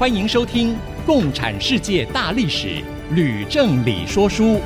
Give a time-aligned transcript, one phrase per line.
[0.00, 0.72] 欢迎收听
[1.04, 2.68] 《共产世界大历史》，
[3.14, 4.58] 吕正理说书。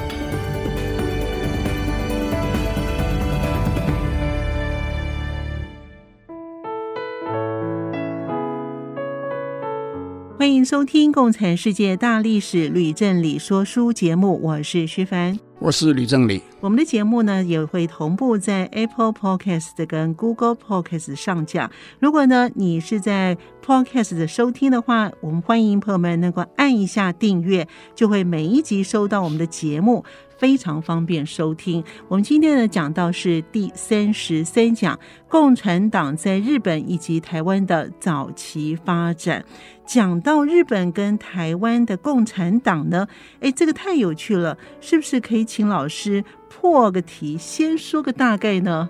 [10.38, 15.36] 欢迎收听《共产世界大历史》，吕正理说书节目，我是徐凡。
[15.58, 16.40] 我是吕正理。
[16.64, 21.70] 我们的节目呢也会同步在 Apple Podcast 跟 Google Podcast 上架。
[21.98, 30.02] 如果呢你是在 Podcast 的收听的话，我们欢迎朋友们能够按一下订阅，就会每一集收到我们的节目。
[30.36, 31.82] 非常方便收听。
[32.08, 39.44] 我们今天呢讲到是第三十三讲，共产党在日本以及台湾的早期发展。
[39.86, 43.06] 讲到日本跟台湾的共产党呢，
[43.40, 46.22] 哎，这个太有趣了，是不是可以请老师
[46.64, 48.88] 破个题，先说个大概呢？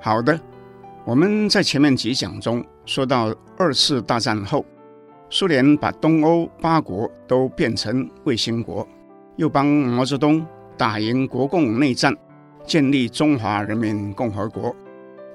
[0.00, 0.40] 好的，
[1.04, 4.64] 我们在前面几讲中说到二次大战后，
[5.28, 8.88] 苏联把东欧八国都变成卫星国，
[9.36, 10.42] 又帮毛泽东。
[10.78, 12.16] 打赢国共内战，
[12.64, 14.74] 建立中华人民共和国，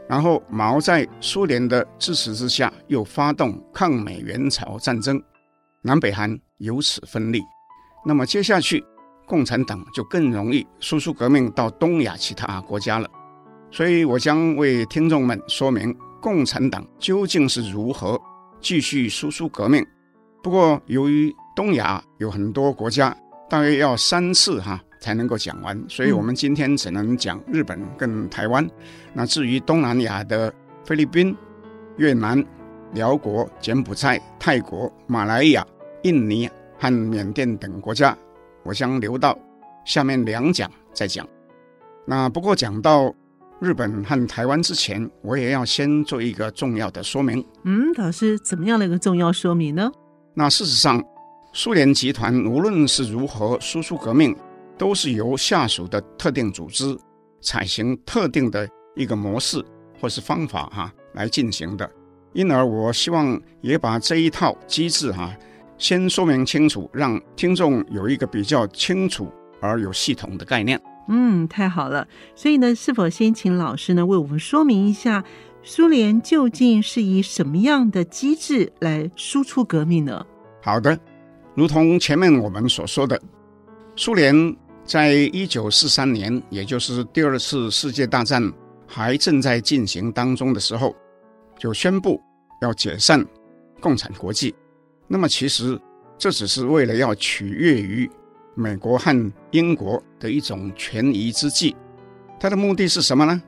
[0.09, 5.21] 然后毛在苏联的支持之下，又发动抗美援朝战争，
[5.83, 7.43] 南北韩由此分立。
[8.03, 8.83] 那么接下去，
[9.25, 13.09] 共产党就更容易输出革命到东亚其他国家了。
[13.71, 18.19] 所以我将为听众们说明共产党究竟是如何
[18.61, 19.85] 继续输出革命。
[20.41, 23.15] 不过由于东亚有很多国家，
[23.49, 24.81] 大约要三次哈。
[25.01, 28.65] 才能够讲完，所以我们今天只能讲日本跟台湾。
[28.65, 28.71] 嗯、
[29.13, 30.51] 那至于东南亚的
[30.83, 31.35] 菲律宾、
[31.97, 32.43] 越南、
[32.93, 35.63] 辽国、柬埔寨、泰国、马来亚、
[36.01, 36.49] 印尼
[36.79, 38.17] 和缅甸等国家，
[38.65, 39.37] 我将留到
[39.85, 41.25] 下面两讲再讲。
[42.05, 43.13] 那不过讲到
[43.59, 47.45] 日本和台湾之前，我也要先做一个重要的说明。
[47.63, 49.89] 嗯，老师，怎么样的一个重要说明呢？
[50.33, 51.01] 那事实上，
[51.53, 54.35] 苏联集团无论是如何输出革命，
[54.77, 56.97] 都是由下属的特定组织
[57.41, 59.63] 采行特定的一个模式
[60.01, 61.89] 或是方法哈、来进行的，
[62.33, 65.33] 因而我希望也把这一套机制哈、
[65.77, 69.31] 先说明清楚，让听众有一个比较清楚
[69.61, 70.81] 而有系统的概念。
[71.07, 72.07] 嗯，太好了。
[72.35, 75.23] 所以呢，是否先请老师呢为我们说明一下，
[75.63, 80.25] 苏联究竟是以什么样的机制来输出革命呢？
[80.61, 80.97] 好的，
[81.53, 83.21] 如同前面我们所说的，
[83.95, 84.55] 苏联。
[84.87, 88.53] 在一九四三年，也就是第二次世界大战
[88.85, 90.95] 还正在进行当中的时候，
[91.57, 92.21] 就宣布
[92.61, 93.25] 要解散
[93.81, 94.53] 共产国际。
[95.07, 95.79] 那么，其实
[96.17, 98.09] 这只是为了要取悦于
[98.53, 101.75] 美国和英国的一种权宜之计。
[102.39, 103.41] 它的目的是什么呢？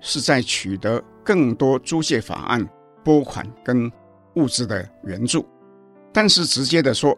[0.00, 2.68] 是在取得更多租借法案、
[3.04, 3.90] 拨款跟
[4.34, 5.46] 物资的援助。
[6.12, 7.16] 但是，直接的说，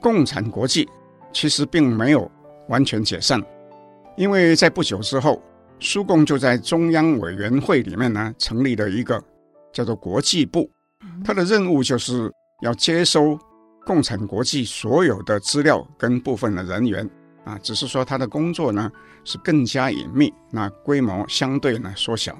[0.00, 0.88] 共产国际
[1.32, 2.30] 其实并没有。
[2.68, 3.38] 完全解散，
[4.16, 5.42] 因为在不久之后，
[5.80, 9.22] 苏共就在中央委员会里面呢成立了一个
[9.70, 10.70] 叫做国际部，
[11.22, 12.32] 它的任务就是
[12.64, 13.38] 要接收
[13.86, 17.08] 共产国际所有的资料跟部分的人员
[17.44, 18.90] 啊，只是说他的工作呢
[19.22, 22.36] 是更加隐秘，那规模相对呢缩小。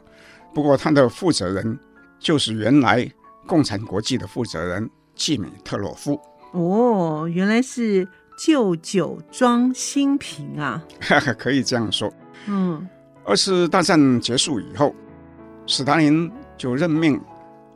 [0.52, 1.78] 不过他的负责人
[2.18, 3.08] 就是原来
[3.46, 6.20] 共产国际的负责人季米特洛夫。
[6.52, 8.08] 哦，原来是。
[8.36, 10.84] 旧酒装新瓶啊，
[11.38, 12.12] 可以这样说。
[12.48, 12.84] 嗯，
[13.24, 14.92] 二次大战结束以后，
[15.66, 17.16] 史达林就任命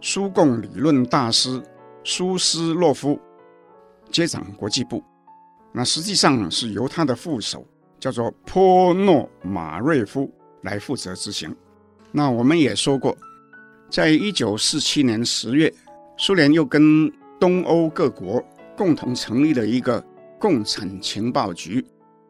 [0.01, 1.63] 苏共理论大师
[2.11, 3.21] 苏斯洛夫
[4.11, 5.05] 接掌国际部。
[5.73, 7.69] 那实际上是由他的副手
[8.01, 10.33] 叫做波诺马瑞夫
[10.63, 11.55] 来负责执行。
[12.11, 13.15] 那我们也说过，
[13.91, 15.71] 在一九四七年十月，
[16.17, 18.43] 苏联又跟东欧各国
[18.75, 20.03] 共同成立了一个。
[20.41, 21.85] 共产情报局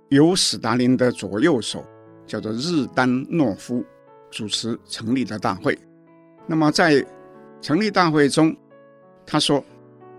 [0.08, 1.84] 由史达林的左右手
[2.26, 3.84] 叫做日丹诺夫
[4.30, 5.78] 主持成立的大会。
[6.46, 7.04] 那么在
[7.60, 8.56] 成立大会中，
[9.30, 9.62] 他说，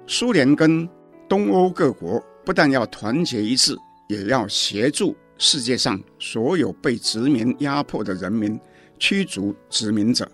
[0.06, 0.88] 苏联跟
[1.27, 3.75] 东欧各国不但要团结一致，
[4.07, 8.59] 也要协助世界上所有被殖民压迫的人民
[9.00, 10.31] 驱逐殖民者。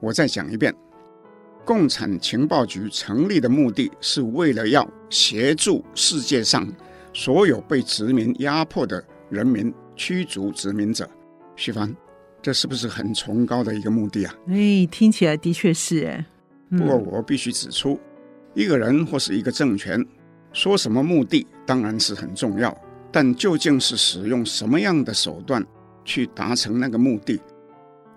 [0.00, 0.74] 我再讲一遍，
[1.62, 6.66] 共产情报局成立的目的是为了要协助世界上
[7.12, 11.06] 所有被殖民压迫的人民驱逐殖民者。
[11.54, 11.94] 徐帆，
[12.40, 14.34] 这是不是很崇高的一个目的啊？
[14.48, 16.24] 哎，听起来的确是哎。
[16.70, 17.98] 不过我必须指出，
[18.54, 20.04] 一个人或是一个政权
[20.52, 22.76] 说什么目的当然是很重要，
[23.10, 25.64] 但究竟是使用什么样的手段
[26.04, 27.40] 去达成那个目的？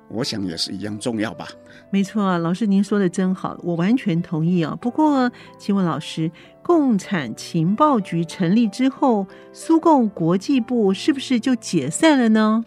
[0.09, 1.47] 我想也是一样重要吧。
[1.89, 4.77] 没错啊，老师您说的真好，我完全同意啊。
[4.79, 6.29] 不过，请问老师，
[6.61, 12.63] 共产情报局成立之后，苏共国际部是不是就解散了呢？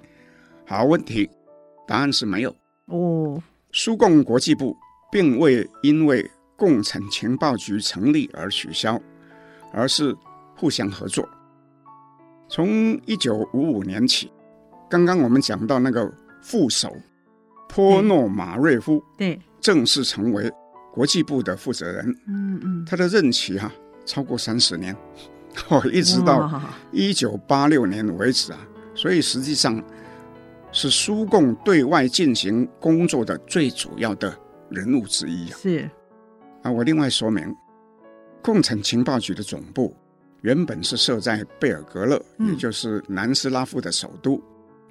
[0.64, 1.30] 好问题，
[1.86, 2.52] 答案是没有。
[2.86, 3.40] 哦，
[3.70, 4.76] 苏共国际部
[5.10, 9.00] 并未因为共产情报局成立而取消，
[9.72, 10.16] 而是
[10.56, 11.28] 互相合作。
[12.48, 14.30] 从一九五五年起，
[14.88, 16.12] 刚刚我们讲到那个
[16.42, 16.94] 副手。
[17.68, 20.50] 波诺马瑞夫对正式成为
[20.94, 22.06] 国际部的负责人。
[22.28, 23.74] 嗯嗯，他的任期哈、啊、
[24.06, 24.96] 超过三十年，
[25.68, 26.62] 哦，一直到
[26.92, 28.58] 一九八六年为止啊。
[28.94, 29.82] 所以实际上
[30.70, 34.34] 是苏共对外进行工作的最主要的
[34.70, 35.56] 人物之一啊。
[35.60, 35.90] 是
[36.62, 37.54] 啊，我另外说明，
[38.42, 39.94] 共产情报局的总部
[40.42, 44.42] 原本是设在贝尔格勒，嗯、也就是南斯拉夫的首都，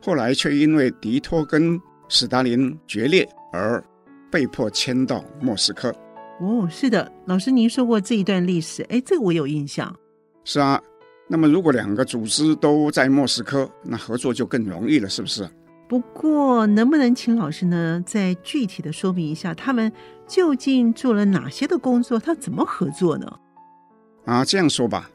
[0.01, 1.80] 后来却因为迪托跟
[2.10, 3.83] 斯大林决裂而
[4.31, 5.94] 被迫迁到莫斯科。
[6.39, 9.94] 哦，是的，老师您说过这一段历史，哎，这个我有印象。
[10.44, 10.81] 是啊，
[11.28, 15.50] 那么如果两个组织都在莫斯科，那合作就更容易了，是不是？
[15.88, 19.92] 不过，能不能请老师呢，再具体的说明一下，他们
[20.28, 22.20] 究竟做了哪些的工作？
[22.20, 23.40] 他怎么合作呢？
[24.26, 25.10] 啊，这样说吧，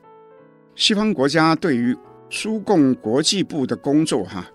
[0.74, 1.96] 西方国家对于
[2.28, 4.46] 苏共国际部的工作，哈。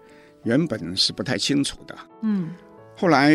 [0.44, 2.54] 原本是不太清楚的，嗯，
[2.96, 3.34] 后来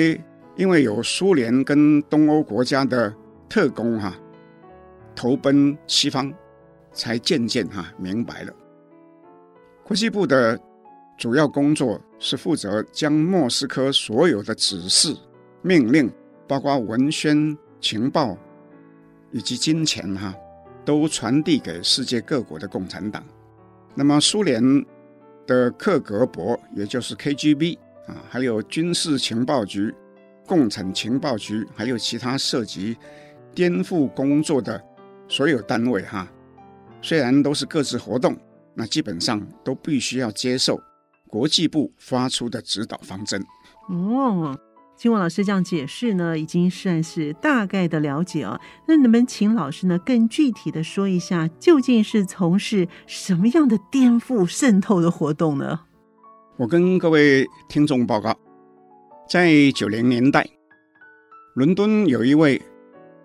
[0.54, 3.12] 因为有苏联跟东欧国家的
[3.48, 4.18] 特工哈、啊、
[5.16, 6.32] 投奔西方，
[6.92, 8.52] 才渐渐哈、啊、明白了。
[9.82, 10.56] 国际部的
[11.20, 15.14] 主要工作是负责将莫斯科所有的指示、
[15.60, 16.10] 命令，
[16.48, 18.34] 包括文宣、情报
[19.30, 20.34] 以及金钱哈、
[20.82, 23.22] 都传递给世界各国的共产党。
[23.94, 24.84] 那么苏联。
[25.46, 27.76] 的克格勃，也就是 KGB
[28.06, 29.92] 啊，还有军事情报局、
[30.46, 32.96] 共产情报局，还有其他涉及
[33.52, 34.80] 颠覆工作的
[35.26, 36.30] 所有单位哈，
[37.02, 38.36] 虽然都是各自活动，
[38.74, 40.80] 那基本上都必须要接受
[41.30, 43.42] 国际部发出的指导方针。
[43.88, 44.58] 哦。
[44.96, 48.60] 经过老师这样解释呢，已经算是大概的了解啊。
[48.86, 55.80] 那能不能请老师呢更具体的说一下，究竟是从事什么样的颠覆渗透的活动呢？
[56.58, 58.36] 我跟各位听众报告，
[59.26, 60.46] 在九零年代，
[61.54, 62.60] 伦敦有一位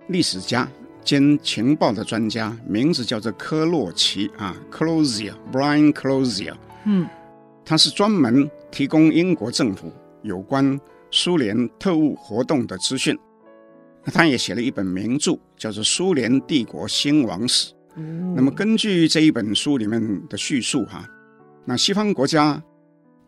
[0.08, 0.66] 历史家
[1.04, 6.56] 兼情报的专家，名字叫做科洛奇啊，Closier，Brian Closier。
[6.86, 7.06] 嗯，
[7.65, 9.91] 他是专门提供英国政府
[10.21, 10.79] 有关。
[11.12, 13.17] 苏联特务活动的资讯，
[14.03, 17.71] 那他也写了一本名著，叫做《苏联帝国兴亡史》。
[18.35, 21.07] 那么根据这一本书里面的叙述，哈，
[21.63, 22.62] 那西方国家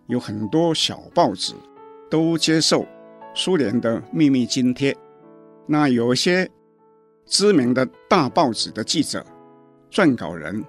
[0.08, 1.54] 有很多小报纸
[2.10, 2.86] 都接受
[3.34, 4.94] 苏联的秘密津贴，
[5.66, 6.50] 那有一些
[7.26, 9.26] 知名的大报纸的记者、
[9.90, 10.62] 撰稿人，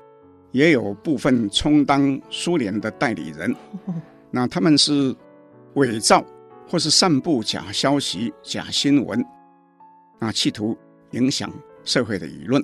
[0.52, 3.54] 也有部分充当苏联的代理人。
[4.30, 5.14] 那他们是
[5.74, 6.24] 伪造。
[6.70, 9.24] 或是散布假消息、假新闻，
[10.18, 10.76] 啊，企图
[11.12, 11.50] 影响
[11.82, 12.62] 社会的舆论。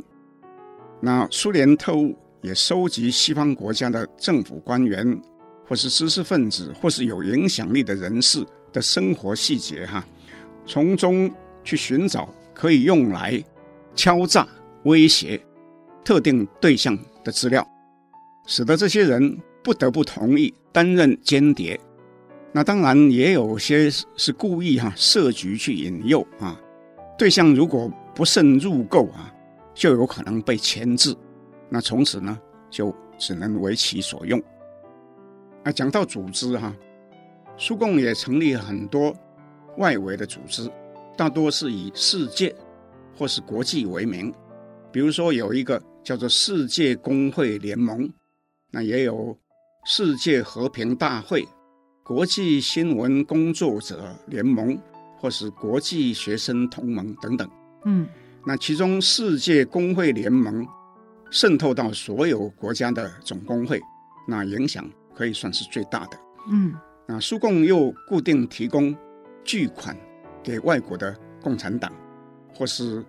[1.01, 5.19] 那苏联特务也收集西方国家的政府官员，
[5.67, 10.07] 或是知识分子，或是有影响力的人士的生活细节，哈，
[10.67, 13.43] 从中去寻找可以用来
[13.95, 14.47] 敲诈、
[14.83, 15.43] 威胁
[16.05, 17.67] 特定对象的资料，
[18.47, 21.79] 使得这些人不得不同意担任间谍。
[22.53, 26.61] 那当然也有些是故意哈、设局去引诱啊，
[27.19, 29.33] 对象如果不慎入购啊，
[29.75, 31.15] 就有可能被牵制，
[31.69, 32.39] 那从此呢
[32.71, 34.41] 就只能为其所用。
[35.65, 36.73] 啊，讲到组织哈、
[37.57, 39.13] 苏共也成立很多
[39.79, 40.71] 外围的组织，
[41.17, 42.55] 大多是以世界
[43.17, 44.33] 或是国际为名，
[44.93, 48.09] 比如说有一个叫做世界工会联盟，
[48.75, 49.39] 那也有
[49.85, 51.47] 世界和平大会。
[52.03, 54.77] 国际新闻工作者联盟，
[55.17, 57.49] 或是国际学生同盟等等，
[57.85, 58.07] 嗯，
[58.45, 60.67] 那其中世界工会联盟
[61.31, 63.81] 渗透到所有国家的总工会，
[64.27, 66.19] 那影响可以算是最大的，
[66.51, 66.75] 嗯，
[67.07, 68.95] 那苏共又固定提供
[69.45, 69.97] 巨款
[70.43, 71.91] 给外国的共产党，
[72.53, 73.03] 或是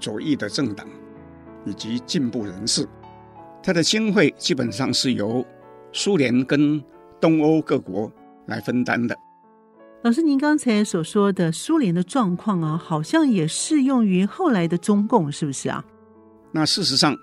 [0.00, 0.88] 左翼的政党
[1.66, 2.88] 以及进步人士。
[3.68, 5.44] 它的经费基本上是由
[5.92, 6.82] 苏联跟
[7.20, 8.10] 东欧各国
[8.46, 9.14] 来分担的。
[10.00, 15.84] 老师，您刚才所说的苏联的状况啊，好像也适用于后来的中共，是不是啊？
[16.50, 17.14] 那事实上，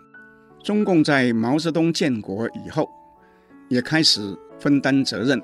[0.62, 2.88] 中共在毛泽东建国以后，
[3.68, 5.42] 也开始分担责任，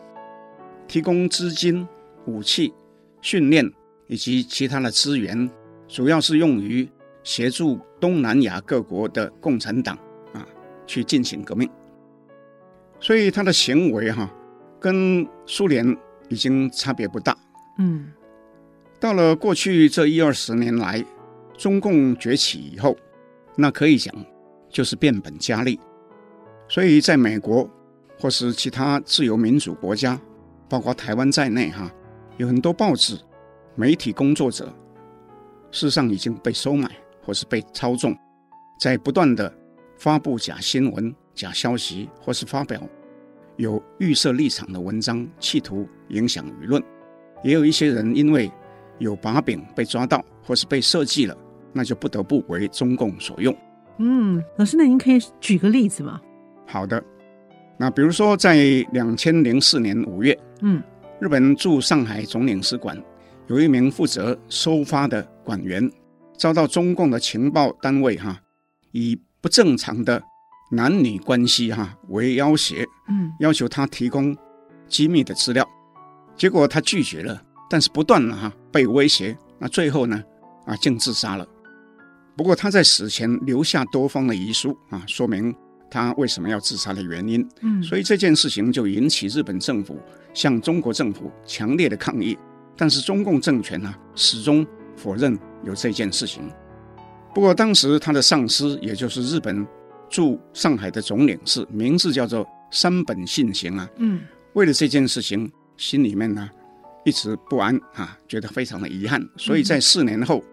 [0.87, 1.83] 提供资金、
[2.27, 2.71] 武器、
[3.23, 3.67] 训练
[4.05, 5.49] 以及其他的资源，
[5.87, 6.87] 主要是用于
[7.23, 10.01] 协助东南亚各国的共产党啊
[10.85, 11.69] 去进行革命。
[12.99, 14.33] 所以他的行为哈、啊，
[14.79, 15.97] 跟苏联。
[16.29, 17.37] 已经差别不大。
[17.77, 18.09] 嗯，
[19.01, 21.05] 到了过去这一二十年来，
[21.57, 22.95] 中共崛起以后，
[23.57, 24.15] 那可以讲
[24.69, 25.77] 就是变本加厉。
[26.69, 27.69] 所以，在美国
[28.17, 30.17] 或是其他自由民主国家，
[30.69, 31.91] 包括台湾在内，哈，
[32.37, 33.19] 有很多报纸、
[33.75, 34.67] 媒体工作者，
[35.69, 36.89] 事实上已经被收买
[37.25, 38.17] 或是被操纵，
[38.79, 39.53] 在不断地
[40.01, 42.81] 发布假新闻、假消息，或是发表。
[43.57, 46.81] 有预设立场的文章，企图影响舆论；
[47.43, 48.51] 也有一些人因为
[48.97, 51.37] 有把柄被抓到，或是被设计了，
[51.71, 53.55] 那就不得不为中共所用。
[53.99, 56.19] 嗯，老师，那您可以举个例子吗？
[56.65, 57.03] 好的，
[57.77, 58.55] 那比如说在
[58.91, 60.81] 两千零四年五月，嗯，
[61.19, 62.99] 日本驻上海总领事馆
[63.45, 65.87] 有一名负责收发的馆员，
[66.35, 68.41] 遭到中共的情报单位哈，
[68.93, 70.21] 以不正常的。
[70.73, 74.33] 男女关系哈为要挟，嗯，要求他提供
[74.87, 75.67] 机密的资料，
[76.37, 80.23] 结果他拒绝了，但是不断的哈被威胁，那最后呢
[80.65, 81.45] 啊竟自杀了。
[82.37, 85.53] 不过他在死前留下多方的遗书啊，说明
[85.89, 87.45] 他为什么要自杀的原因。
[87.59, 89.99] 嗯，所以这件事情就引起日本政府
[90.33, 92.37] 向中国政府强烈的抗议，
[92.77, 96.49] 但是中共政权呢始终否认有这件事情。
[97.33, 99.67] 不过当时他的上司也就是日本。
[100.13, 104.19] 驻上海的总领事名字叫做山本信行啊，嗯，
[104.51, 106.49] 为了这件事情，心里面呢
[107.05, 110.43] 一直不安啊，觉得非常的遗憾，所以在四年后，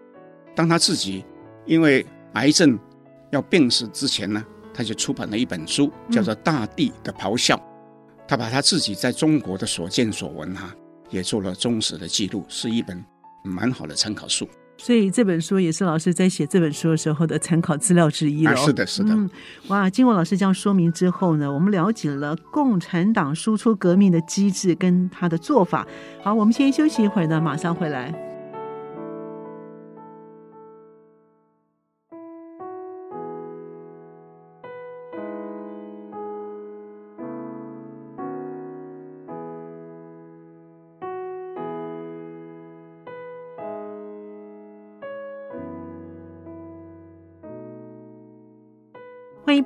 [0.55, 1.25] 当他自己
[1.65, 2.05] 因为
[2.35, 2.79] 癌症
[3.33, 4.41] 要病死之前呢，
[4.73, 7.57] 他就出版了一本书，叫做《大地的咆哮》，
[8.25, 10.73] 他把他自己在中国的所见所闻哈，
[11.09, 13.03] 也做了忠实的记录，是一本
[13.43, 14.47] 蛮好的参考书。
[14.81, 18.53] 所以这本书也是老师在写这本书的时候的参考资料之一了。
[18.53, 19.13] 啊，是的，是的。
[19.13, 19.29] 嗯，
[19.67, 25.85] 哇，经过老师这样说明之后呢，我们了解了共产党输出革命的机制跟他的做法。
[26.23, 28.28] 好，我们先休息一会儿呢，马上回来。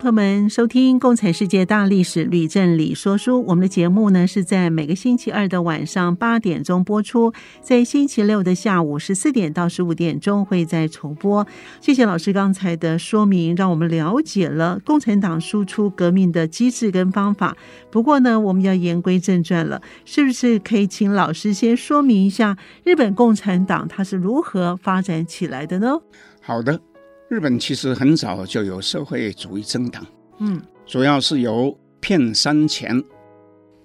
[0.04, 3.40] 朋友们收听《共产世界大历史吕正理说书》。
[3.44, 7.32] 我们的节目呢是在每个星期二的晚上八点钟播出，
[7.62, 11.48] 在星期六的下午十四点到十五点钟会再重播。
[11.80, 17.56] 谢谢老师刚才的说明，让我们了解了共产党输出革命的机制跟方法。
[17.90, 26.02] 不过呢，我们要言归正传了，是不是可以请老师先说明一下日本共产党它是如何发展起来的呢？
[26.42, 26.82] 好的。
[27.30, 30.06] 日本其实很早就有社会主义政党，
[30.40, 33.04] 嗯，主要是由片山前、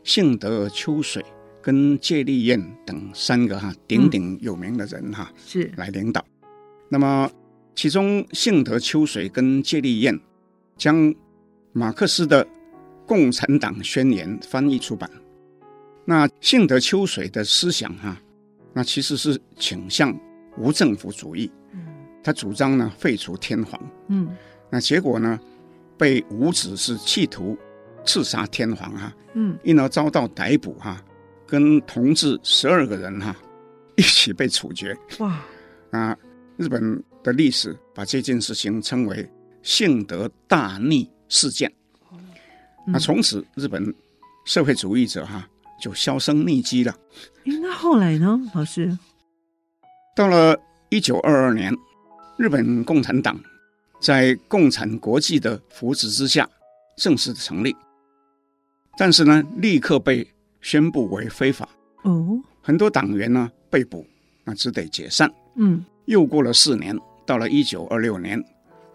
[0.02, 1.24] 幸德秋水
[1.62, 6.24] 跟芥利彦等三个哈鼎鼎有名的人哈、嗯、是来领导。
[6.90, 7.30] 那么
[7.74, 10.18] 其中幸德秋水跟芥利彦
[10.76, 11.14] 将
[11.72, 12.44] 马克思的
[13.06, 15.08] 《共产党宣言》翻译出版。
[16.04, 18.20] 那幸德秋水的思想哈，
[18.72, 20.18] 那其实是倾向
[20.56, 21.50] 无政府主义。
[22.28, 24.28] 他主张呢废除天皇，嗯，
[24.68, 25.40] 那结果呢
[25.96, 27.56] 被五子是企图
[28.04, 31.02] 刺杀天皇哈，嗯，因而遭到逮捕哈，
[31.46, 33.34] 跟同治十二个人哈
[33.96, 34.94] 一起被处决。
[35.20, 35.40] 哇，
[35.90, 36.14] 啊，
[36.58, 39.26] 日本的历史把这件事情称为
[39.62, 41.72] 幸德大逆事件。
[42.86, 43.82] 那从此日本
[44.44, 45.48] 社会主义者哈
[45.80, 46.94] 就销声匿迹了。
[47.42, 48.98] 那后来呢，老师？
[50.14, 50.54] 到了
[50.90, 51.74] 一九二二年。
[52.38, 53.38] 日本共产党
[54.00, 56.48] 在共产国际的扶持之下
[56.96, 57.74] 正式成立，
[58.96, 60.24] 但是呢，立刻被
[60.60, 61.68] 宣布为非法。
[62.04, 64.06] 哦，很多党员呢被捕，
[64.44, 65.28] 那只得解散。
[65.56, 68.40] 嗯，又过了四年，到了一九二六年，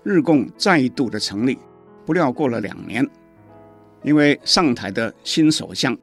[0.04, 1.60] 日共再度的成立，
[2.06, 3.06] 不料过了两年，
[4.04, 5.98] 因为上台的新首相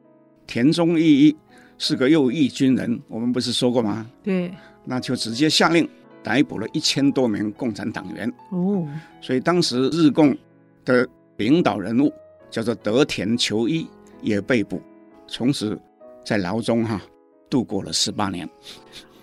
[0.45, 1.37] 田中义一
[1.79, 4.07] 是个右翼军人，我们不是说过吗？
[4.21, 4.53] 对，
[4.85, 5.89] 那就直接下令。
[6.23, 8.31] 逮捕了一千多名共产党员。
[8.49, 8.87] 哦，
[9.21, 10.37] 所以当时日共
[10.85, 12.11] 的领导人物
[12.49, 13.87] 叫做德田球一
[14.21, 14.81] 也被捕，
[15.27, 15.79] 从此
[16.23, 17.01] 在牢中哈
[17.49, 18.47] 度过了十八年。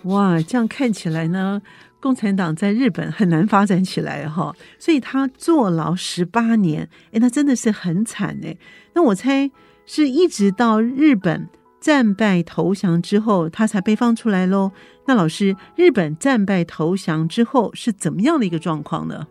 [0.03, 1.61] 哇，这样看起来呢，
[1.99, 8.57] 共产党在日本很难发展起来哈，所以他坐牢十八年，哎，那真的是很惨哎。
[8.93, 9.49] 那我猜
[9.85, 11.47] 是一直到日本
[11.79, 14.71] 战败投降之后，他才被放出来喽。
[15.05, 19.27] 那老师，日本战败投降之后是怎么样的一个状况呢？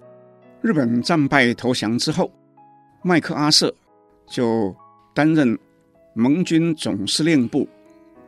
[0.63, 2.33] 日本战败投降之后，
[3.03, 3.75] 麦克阿瑟
[4.27, 4.75] 就
[5.15, 5.59] 担任
[6.15, 7.69] 盟军总司令部，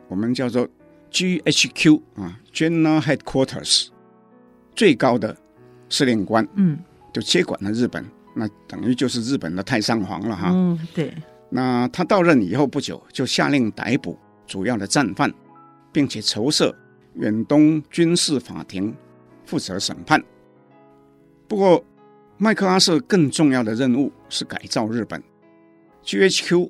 [0.07, 0.67] 我们叫做。
[1.13, 3.89] GHQ 啊，General Headquarters
[4.73, 5.35] 最高的
[5.89, 6.79] 司令官，嗯，
[7.11, 10.51] 就接管了日本，那等于就是日本的太上皇了哈。
[10.53, 11.13] 嗯，对。
[11.53, 14.17] 那他到任以后不久，就下令逮捕
[14.47, 15.31] 主要的战犯，
[15.91, 16.73] 并且筹设
[17.15, 18.95] 远东军事法庭
[19.45, 20.23] 负责审判。
[21.49, 21.83] 不过，
[22.37, 25.21] 麦克阿瑟更重要的任务是改造日本
[26.05, 26.69] ，GHQ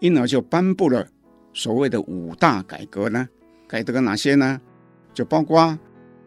[0.00, 1.06] 因而就颁布了
[1.54, 3.28] 所谓的五大改革呢。
[3.68, 4.60] 改革哪些呢？
[5.14, 5.78] 就包括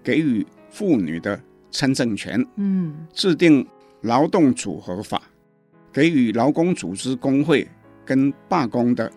[0.01, 1.39] 给予妇女的
[1.69, 3.67] 参政权，嗯，制定
[4.01, 5.21] 劳动组合法，
[5.91, 7.67] 给予劳工组织工会
[8.09, 9.11] 跟罢工的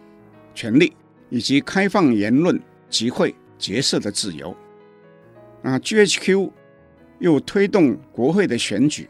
[0.54, 0.92] 权利，
[1.30, 4.54] 以及开放言论、集会、结社的自由。
[5.62, 6.50] 啊，GHQ
[7.18, 9.08] 又推动国会的选举，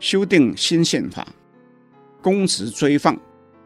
[0.00, 1.28] 修订新宪法，
[2.20, 3.16] 公职追放，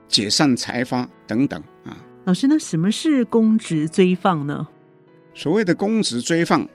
[0.06, 1.58] 解散财阀等等。
[1.86, 4.68] 啊，老师，那什么是公职追放呢？
[5.32, 6.68] 所谓的公职追放，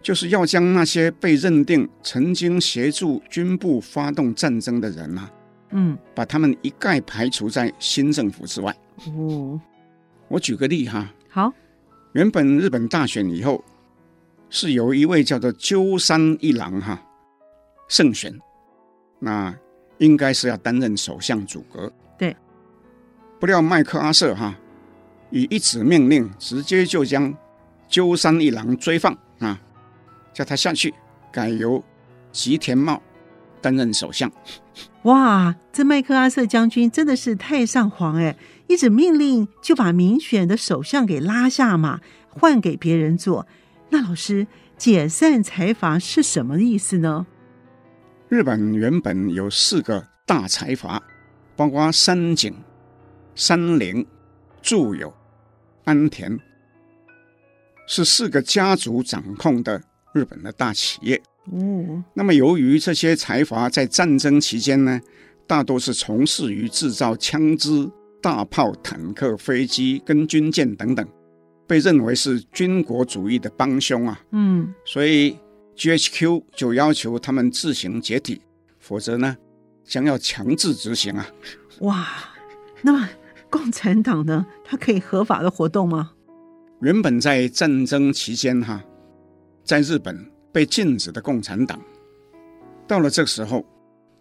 [0.00, 5.30] 就是要将那些被认定曾经协助军部发动战争的人啊，
[5.70, 8.74] 嗯，把他们一概排除在新政府之外。
[9.06, 9.60] 哦，
[10.28, 11.52] 我举个例哈，好，
[12.12, 13.64] 原本日本大选以后，
[14.48, 17.00] 是由一位叫做鸠山一郎哈
[17.88, 18.32] 胜选，
[19.18, 19.54] 那
[19.98, 21.92] 应该是要担任首相组阁。
[22.18, 22.36] 对，
[23.38, 24.56] 不料麦克阿瑟哈
[25.30, 27.34] 以一纸命令，直接就将。
[27.88, 29.60] 鸠山一郎追放啊，
[30.32, 30.94] 叫他下去，
[31.32, 31.82] 改由
[32.30, 33.02] 吉田茂
[33.60, 34.30] 担任首相。
[35.04, 38.36] 哇，这麦克阿瑟将军真的是太上皇哎！
[38.66, 43.46] 一纸命令就把民选的首相给拉下马，换给别人做。
[43.88, 47.26] 那老师，解散财阀是什么意思呢？
[48.28, 51.02] 日本原本有四个大财阀，
[51.56, 52.54] 包括三井、
[53.34, 54.06] 三菱、
[54.60, 55.12] 住友、
[55.84, 56.38] 安田。
[57.86, 59.82] 是四个家族掌控的
[60.12, 61.20] 日本的大企业。
[61.46, 65.00] 哦，那么由于这些财阀在战争期间呢，
[65.46, 67.90] 大多是从事于制造枪支、
[68.22, 71.06] 大炮、坦克、飞机跟军舰等等，
[71.66, 74.20] 被认为是军国主义的帮凶啊。
[74.32, 75.36] 嗯，所以
[75.76, 78.42] GHQ 就要求他们自行解体，
[78.78, 79.36] 否则呢，
[79.84, 81.26] 将要强制执行啊。
[81.80, 82.06] 哇，
[82.82, 83.08] 那么
[83.48, 86.12] 共产党呢，它可以合法的活动吗？
[86.82, 88.84] 原本在战争期间，哈，
[89.64, 91.80] 在日本被禁止的共产党，
[92.86, 93.64] 到了这时候，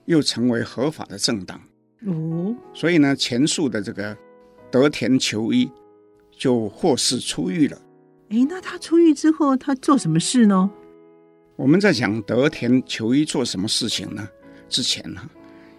[0.06, 1.62] 又成为合法的政党。
[2.06, 4.18] 哦，所以呢，前述的这个
[4.72, 5.70] 德田球一
[6.32, 7.78] 就获释出狱了。
[8.30, 10.70] 诶，那他出狱之后，他做什么事呢？
[11.56, 14.28] 我们在讲德田球一做什么事情呢？
[14.70, 15.22] 之前呢，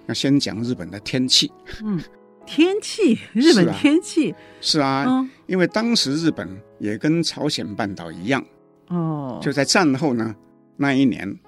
[0.07, 1.51] 要先讲日本的天气。
[1.83, 2.01] 嗯。
[2.47, 8.45] 天气，日本天气是啊，是啊，哦，因为当时日本也跟朝鲜半岛一样，
[8.91, 10.35] 哦，就在战后呢
[10.77, 11.39] 那一年，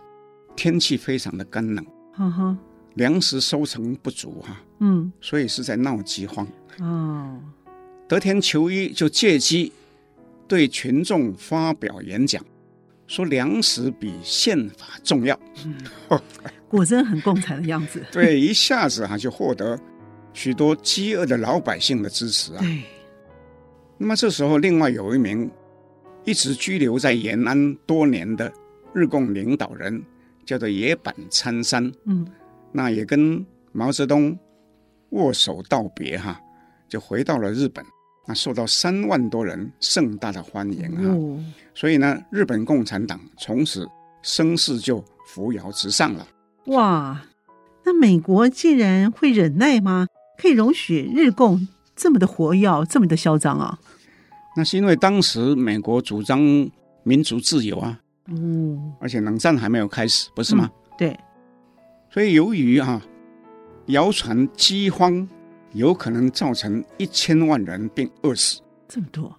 [0.56, 2.56] 天气非常的干冷，哈哈，
[2.94, 6.46] 粮食收成不足哈，嗯，所以是在闹饥荒。
[6.80, 7.38] 哦，
[8.08, 9.72] 德田求一就借机
[10.48, 12.42] 对群众发表演讲，
[13.06, 15.38] 说粮食比宪法重要。
[15.64, 16.20] 嗯，
[16.68, 18.02] 果真很共产的样子。
[18.10, 19.78] 对，一下子哈就获得。
[20.34, 22.60] 许多饥饿的老百姓的支持啊！
[22.60, 22.82] 对。
[23.98, 25.50] 那么这时候，另外有一名
[26.24, 28.52] 一直居留在延安多年的
[28.94, 30.02] 日共领导人，
[30.44, 31.92] 叫做野坂参山。
[32.04, 32.26] 嗯。
[32.72, 34.38] 那也跟毛泽东
[35.10, 36.40] 握手道别哈，
[36.88, 37.84] 就回到了日本。
[38.26, 41.12] 那受到三万多人盛大的欢迎啊！
[41.12, 41.44] 哦。
[41.74, 43.88] 所以呢，日本共产党从此
[44.22, 46.26] 声势就扶摇直上了。
[46.66, 47.20] 哇！
[47.84, 50.06] 那美国竟然会忍耐吗？
[50.40, 53.80] 可以容许日共这么的活跃，这么的嚣张啊？
[54.54, 56.40] 那是因为当时美国主张
[57.02, 60.70] 民族自由啊，嗯，而且冷战还没有开始，不是吗？
[60.72, 61.20] 嗯、对。
[62.10, 63.02] 所以由于啊，
[63.86, 65.26] 谣传饥荒
[65.72, 69.34] 有可能造成一千万人并饿死，这么多，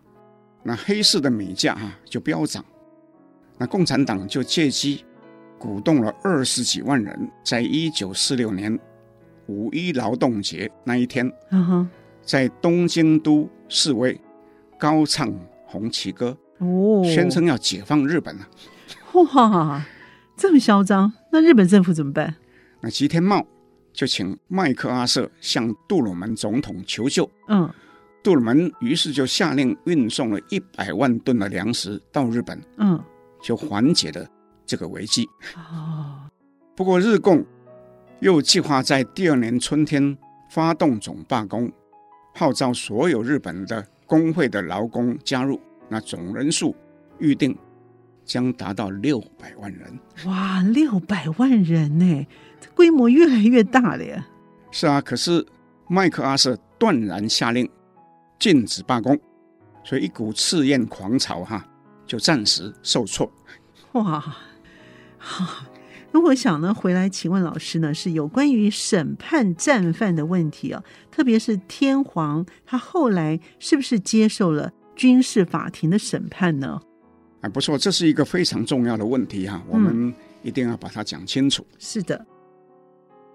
[0.63, 2.65] 那黑市的米价啊就飙涨，
[3.60, 5.06] 那共产党就借机
[5.60, 8.78] 鼓动了二十几万人，在一九四六年
[9.45, 11.32] 五一劳动节那一天，
[12.23, 14.19] 在东京都示威，
[14.84, 15.34] 高唱
[15.65, 18.46] 红旗歌，哦宣称要解放日本了。
[19.13, 19.82] 哇，
[20.36, 21.10] 这么嚣张！
[21.32, 22.36] 那日本政府怎么办？
[22.82, 23.48] 那吉田茂
[23.93, 27.32] 就请麦克阿瑟向杜鲁门总统求救。
[27.48, 27.74] 嗯，
[28.22, 32.62] 杜鲁门于是就下令运送了一百万吨的粮食到日本。
[32.76, 33.02] 嗯，
[33.41, 34.28] 就缓解了
[34.65, 35.26] 这个危机。
[35.56, 36.30] 哦，
[36.76, 37.46] 不过日共
[38.19, 40.17] 又计划在第二年春天
[40.50, 41.72] 发动总罢工，
[42.36, 46.76] 号召所有日本的工会的劳工加入，那总人数
[47.20, 47.58] 预定。
[48.26, 52.26] 将达到六百万人，哇，六百万人呢，
[52.58, 54.26] 这规模越来越大了呀。
[54.72, 55.46] 是啊，可是
[55.89, 57.70] 麦克阿瑟断然下令
[58.39, 59.20] 禁止罢工，
[59.84, 61.68] 所以一股赤焰狂潮哈
[62.08, 63.30] 就暂时受挫。
[63.92, 64.24] 哇，
[65.18, 65.68] 哈，
[66.13, 76.80] 那我想呢，回来请问老师呢，是有关于审判战犯的问题啊，特别是天皇他后来是不是接受了军事法庭的审判呢？
[77.41, 81.65] 啊不错，这是一个非常重要的问题哈，我们一定要把它讲清楚。
[81.71, 82.23] 嗯、是的，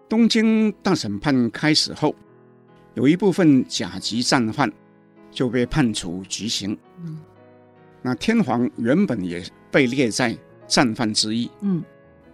[0.08, 2.14] 东京大审判开始后，
[2.94, 4.72] 有一部分甲级战犯
[5.32, 6.78] 就被判处极刑。
[7.04, 7.18] 嗯，
[8.02, 10.38] 那天皇原本也被列在
[10.68, 11.50] 战犯之一。
[11.60, 11.82] 嗯，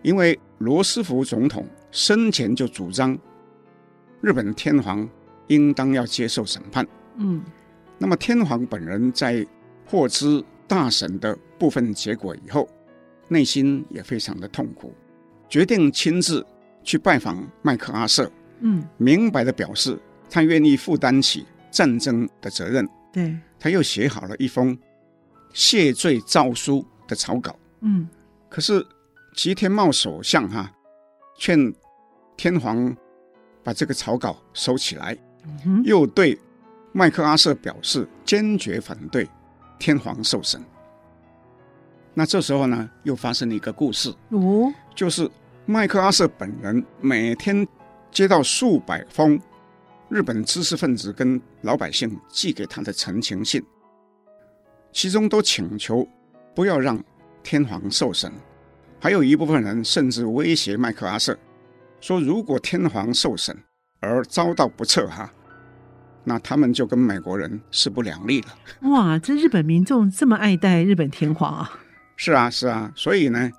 [0.04, 3.18] 因为罗斯福总统生前就主张，
[4.20, 5.08] 日本天皇
[5.46, 6.86] 应当要接受审判。
[7.16, 7.42] 嗯，
[7.96, 9.44] 那么天皇本人在
[9.86, 12.68] 获知大审的部分结果以后，
[13.28, 14.92] 内心也非常的痛苦，
[15.48, 16.44] 决定亲自
[16.82, 22.86] 去拜访麦克阿瑟，嗯，明白的表示他愿意负担起战争的责任。
[23.10, 24.76] 对，他又写好了一封
[25.54, 27.58] 谢罪诏书的草稿。
[27.80, 28.06] 嗯，
[28.50, 28.84] 可是
[29.34, 30.70] 吉田茂首相哈
[31.36, 31.74] 劝
[32.36, 32.96] 天皇
[33.64, 35.16] 把这个草稿收起来，
[35.66, 36.38] 嗯，又对
[36.92, 39.28] 麦克阿瑟表示坚决反对
[39.78, 40.62] 天皇受审。
[42.14, 45.28] 那这时候呢，又发生了一个故事哦，就是
[45.66, 47.66] 麦克阿瑟本人每天
[48.12, 49.40] 接到数百封
[50.08, 53.60] 日本知识分子跟老百姓寄给他的陈情信，
[54.92, 56.06] 其中都请求
[56.54, 57.02] 不要让
[57.42, 58.32] 天皇受审，
[59.04, 61.36] 还有一部分人甚至威胁麦克阿瑟，
[62.00, 63.54] 说如果天皇受审
[64.00, 65.30] 而遭到不测哈，
[66.24, 68.48] 那他们就跟美国人势不两立了。
[68.88, 71.70] 哇，这日本民众这么爱戴日本天皇啊！
[72.16, 73.50] 是啊，是啊，所以呢，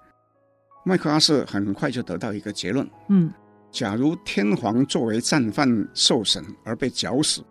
[0.83, 2.89] 麦克阿瑟很快就得到一个结论。
[3.09, 3.31] 嗯，
[3.69, 7.43] 假如天皇作为战犯受审而被绞死，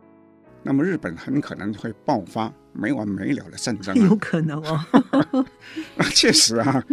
[0.64, 4.04] 那么日本很可能会爆发没完没了的战争啊。
[4.04, 5.46] 有可能哦。
[5.94, 6.84] 那 确实啊，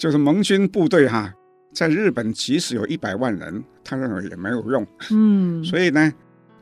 [0.00, 1.34] 就是盟军部队哈、啊，
[1.74, 4.86] 在日本即使有一百万人，他认为也没有用。
[5.10, 6.10] 嗯， 所以呢，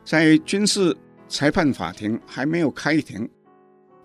[0.03, 0.93] 在军事
[1.29, 3.27] 裁判法庭还没有开庭。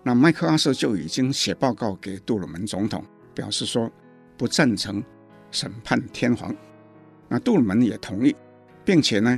[0.03, 3.91] 那麦克阿瑟就已经写报告给杜鲁门总统，表示说
[4.37, 5.03] 不赞成
[5.51, 6.55] 审判天皇。
[7.27, 8.33] 那杜鲁门也同意，
[8.85, 9.37] 并且呢，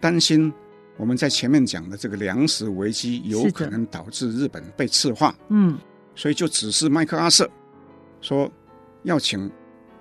[0.00, 0.52] 担心
[0.98, 5.34] 我们在前面讲的这个粮食危机有可能导致日本被赤化。
[5.48, 5.78] 嗯，
[6.14, 7.48] 所以就指示麦克阿瑟
[8.20, 8.52] 说
[9.08, 9.50] 要请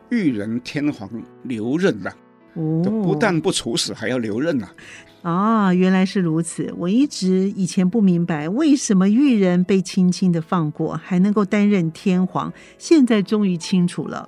[0.10, 1.10] 裕仁天皇
[1.44, 2.14] 留任了。
[2.56, 4.74] 哦，不但不处死，还要留任啊。
[5.22, 6.74] 啊，原来是如此！
[6.78, 12.52] 我一直以前不明白，为什么裕仁被轻轻的放过，还能够担任天皇。
[12.78, 14.28] 现在终于清楚了。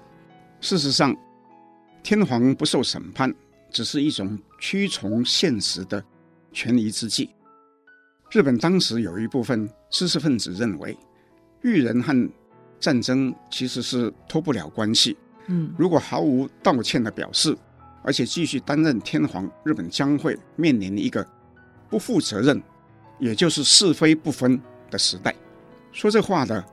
[0.62, 1.14] 事实上，
[2.02, 3.34] 天皇不受审判，
[3.70, 6.02] 只是一种屈从现实的
[6.54, 7.30] 权宜之计。
[8.32, 10.98] 日本当时有一部分知识分子认为，
[11.64, 12.30] 裕仁和
[12.80, 15.18] 战争其实是脱不了关系。
[15.48, 17.58] 嗯，如果毫无道歉的表示。
[18.02, 21.24] 而且继续担任天皇，日本将会面临一个
[21.90, 22.64] 不负责任，
[23.20, 25.36] 也就是是非不分的时代。
[25.92, 26.66] 说这话的，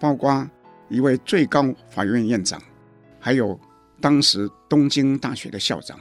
[0.00, 0.50] 包括
[0.88, 2.60] 一位最高法院院长，
[3.20, 3.58] 还有
[4.00, 5.96] 当时东京大学的校长。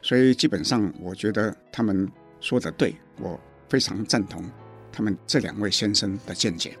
[0.00, 3.38] 所以基本上，我觉得他们说的对，我
[3.68, 4.42] 非常赞同
[4.90, 6.78] 他们这两位先生的见解。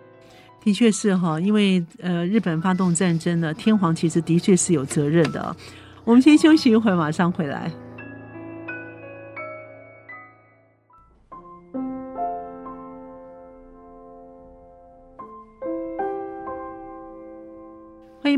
[0.64, 5.54] 的确是哈，因为呃，日本发动战争呢，天皇其实的确是有责任的。
[6.04, 7.70] 我们先休息一会儿，马上回来。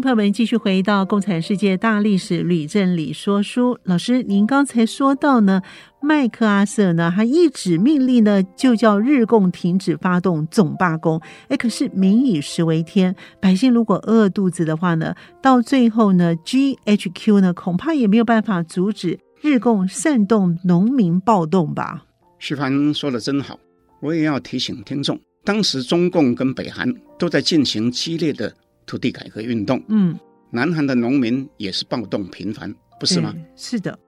[0.07, 3.75] 朋友们继续回到《共产世界大历史吕正理说书》。
[3.83, 5.61] 老师，您刚才说到呢，
[6.01, 11.21] 麦克阿瑟呢，他一纸命令呢，就叫日共停止发动总罢工。
[11.49, 22.05] 哎，可是民以食为天，百姓如果饿肚子的话呢，到最后呢，GHQ 呢，恐怕也没有办法阻止日共煽动农民暴动吧？
[22.39, 23.59] 徐帆说的真好，
[24.01, 26.89] 我也要提醒听众，当时中共跟北韩
[27.19, 28.55] 都在进行激烈的。
[28.87, 30.19] 土地改革运动，嗯，
[30.51, 33.35] 南韩的农民也是暴动频繁，不是吗？
[33.57, 33.99] 是的。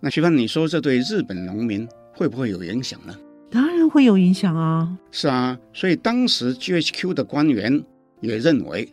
[0.00, 3.16] 那徐帆，你说这对日本农民会不会有影响呢？
[3.50, 4.98] 当然会有影响啊。
[5.12, 7.82] 是啊，所以当时 GHQ 的官员
[8.20, 8.92] 也认为，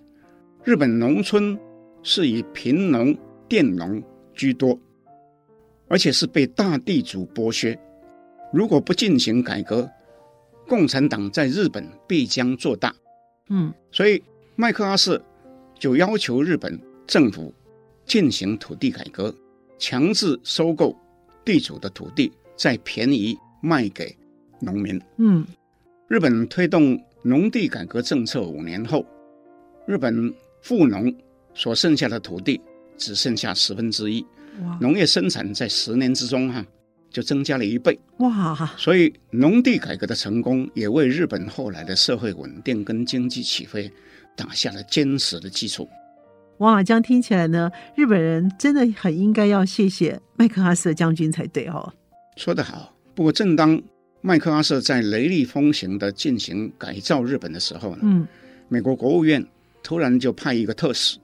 [0.64, 1.58] 日本农村
[2.04, 3.18] 是以贫农、
[3.50, 4.02] 佃农
[4.36, 4.80] 居多，
[5.90, 7.78] 而且是被大地主剥削。
[8.54, 9.90] 如果不进行改革，
[10.68, 12.94] 共产党在日本必将做大。
[13.50, 14.24] 嗯，所以
[14.56, 15.20] 麦克阿瑟。
[15.82, 17.52] 就要求日本政府
[18.06, 19.34] 进行土地改革，
[19.80, 20.96] 强制收购
[21.44, 24.16] 地主的土地，再便宜卖给
[24.60, 25.02] 农民。
[25.18, 25.44] 嗯，
[26.08, 29.04] 日本推动农地改革政策五年后，
[29.88, 31.12] 日本富农
[31.56, 32.62] 所剩下的土地
[32.96, 34.24] 只剩下十分之一，
[34.64, 36.66] 哇，农业生产在十年之中哈、啊、
[37.10, 38.00] 就增加了一倍。
[38.20, 43.92] 哇，所以农地改革的成功也为日本后来的社会稳定跟经济起飞。
[44.36, 45.88] 打下了坚实的基础。
[46.58, 51.92] 哇，这样听起来呢，日本人真的很应该要谢谢麦克阿瑟将军才对哦。
[52.38, 52.94] 说得好。
[53.14, 53.82] 不过，正当
[54.22, 58.28] 麦克阿瑟在雷厉风行的进行改造日本的时候呢，嗯，
[58.70, 59.44] 美国国务院
[59.84, 61.18] 突然就派一个特使，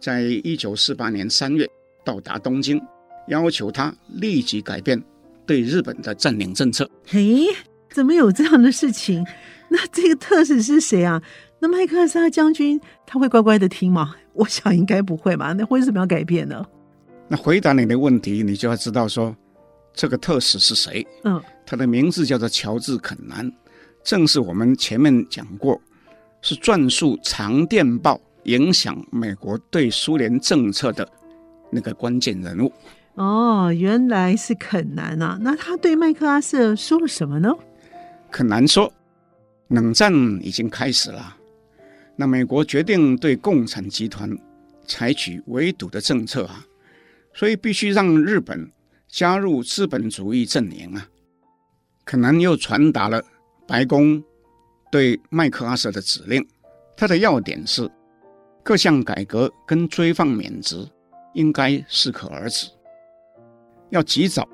[0.00, 1.66] 在一九四八年三月
[2.04, 2.80] 到达东京，
[3.28, 5.00] 要求他立即改变
[5.46, 6.90] 对日本的占领政策。
[7.06, 7.46] 嘿，
[7.90, 9.24] 怎么有这样的事情？
[9.68, 11.22] 那这个特使是谁啊？
[11.60, 14.14] 那麦克阿瑟将军他会乖乖的听吗？
[14.32, 15.52] 我想应该不会吧。
[15.52, 16.64] 那为什么要改变呢？
[17.28, 19.36] 那回答你的问题，你就要知道说，
[19.92, 21.06] 这个特使是谁？
[21.24, 23.52] 嗯，他的名字叫做乔治·肯南，
[24.02, 25.80] 正是我们前面讲过，
[26.40, 31.06] 是撰述长电报影响美国对苏联政策的
[31.70, 32.72] 那个关键人物。
[33.16, 35.36] 哦，原来是肯南啊。
[35.40, 37.52] 那他对麦克阿瑟说了什么呢？
[38.30, 38.90] 肯南说，
[39.68, 41.36] 冷战已经开始了。
[42.20, 44.30] 那美国决定对共产集团
[44.86, 46.62] 采取围堵的政策啊，
[47.32, 48.70] 所以必须让日本
[49.08, 51.08] 加入资本主义阵营啊。
[52.04, 53.22] 肯南又传达了
[53.66, 54.22] 白宫
[54.92, 56.46] 对麦克阿瑟的指令，
[56.94, 57.90] 他的要点是
[58.62, 60.86] 各项改革跟追放免职
[61.32, 62.68] 应该适可而止，
[63.88, 64.46] 要及早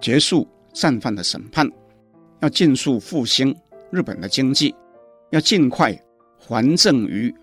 [0.00, 1.70] 结束战犯的审判，
[2.40, 3.56] 要尽速复兴
[3.92, 4.74] 日本的经济，
[5.30, 5.96] 要尽快。
[6.46, 7.34] 还政于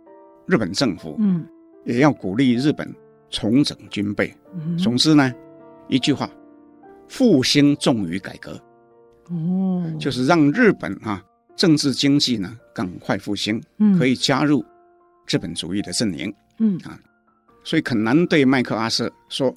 [0.45, 1.43] 日本政府，嗯，
[1.85, 2.87] 也要鼓励日本
[3.31, 4.31] 重整军备。
[4.53, 5.33] 嗯，总之呢，
[5.87, 6.29] 一句话，
[7.07, 8.61] 复兴重于改革。
[9.31, 11.19] 哦，就是让日本啊
[11.55, 14.63] 政治经济呢赶快复兴，嗯，可以加入
[15.25, 16.31] 资本主义的阵营。
[16.59, 16.99] 嗯啊，
[17.63, 19.51] 所以肯南对麦克阿瑟说，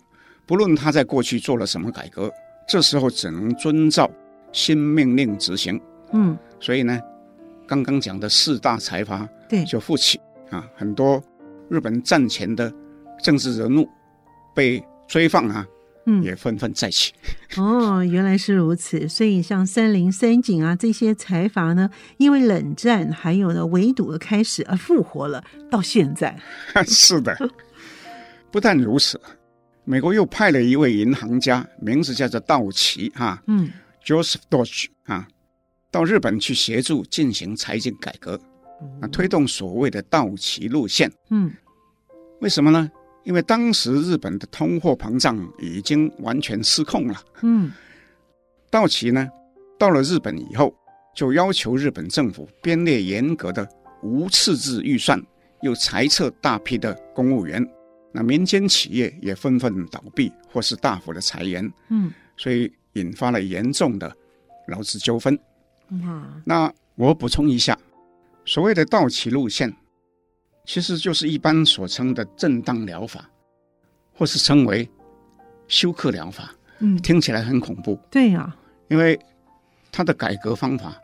[0.46, 2.32] 不论他在过去做了什么改革，
[2.66, 4.10] 这时候只能遵照
[4.52, 5.78] 新命令执行。
[6.12, 6.98] 嗯，所以呢。
[7.66, 11.22] 刚刚讲的四大财阀，对，就复起啊，很多
[11.68, 12.72] 日本战前的
[13.22, 13.88] 政治人物
[14.54, 15.66] 被追放啊，
[16.06, 17.12] 嗯，也纷纷再起。
[17.56, 19.08] 哦，原来是如此。
[19.08, 26.38] 所以像三菱、三井啊这些财阀呢，因为冷战还有呢围堵的开始而复活了，到现在。
[26.86, 27.36] 是的，
[28.50, 29.20] 不但如此，
[29.84, 33.70] 美国又派了一位银行家，名字叫做道奇哈，嗯
[34.04, 35.26] ，Joseph Dodge 啊。
[35.94, 38.36] 到日本去协助进行财经改革，
[39.00, 41.08] 啊，推动所谓的道奇路线。
[41.30, 41.48] 嗯，
[42.40, 42.90] 为什么呢？
[43.22, 47.22] 因为当时日本的通货膨胀已经完全失控了。
[47.42, 47.70] 嗯，
[48.70, 49.30] 道奇呢，
[49.78, 50.74] 到了日本以后，
[51.14, 53.64] 就要求日本政府编列严格的
[54.02, 55.24] 无赤字预算，
[55.62, 57.64] 又裁撤大批的公务员。
[58.10, 61.72] 那民间企业也纷纷倒闭或是大幅的裁员。
[61.88, 64.12] 嗯，所以引发了严重的
[64.66, 65.38] 劳资纠纷。
[65.90, 67.78] 哇，那我补充一下，
[68.44, 69.74] 所谓的道奇路线，
[70.64, 73.28] 其实就是一般所称的正当疗法，
[74.14, 74.88] 或是称为
[75.68, 76.54] 休克疗法。
[76.80, 77.98] 嗯，听起来很恐怖。
[78.10, 78.56] 对呀、啊，
[78.88, 79.18] 因为
[79.92, 80.96] 它的改革方法，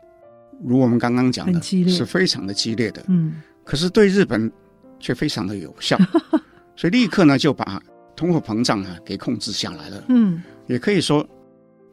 [0.63, 3.03] 如我们刚刚讲的，是非常的激烈的。
[3.07, 4.51] 嗯，可是对日本
[4.99, 5.97] 却非常的有效，
[6.75, 7.81] 所以立刻呢就把
[8.15, 10.03] 通货膨胀啊给控制下来了。
[10.09, 11.27] 嗯，也可以说。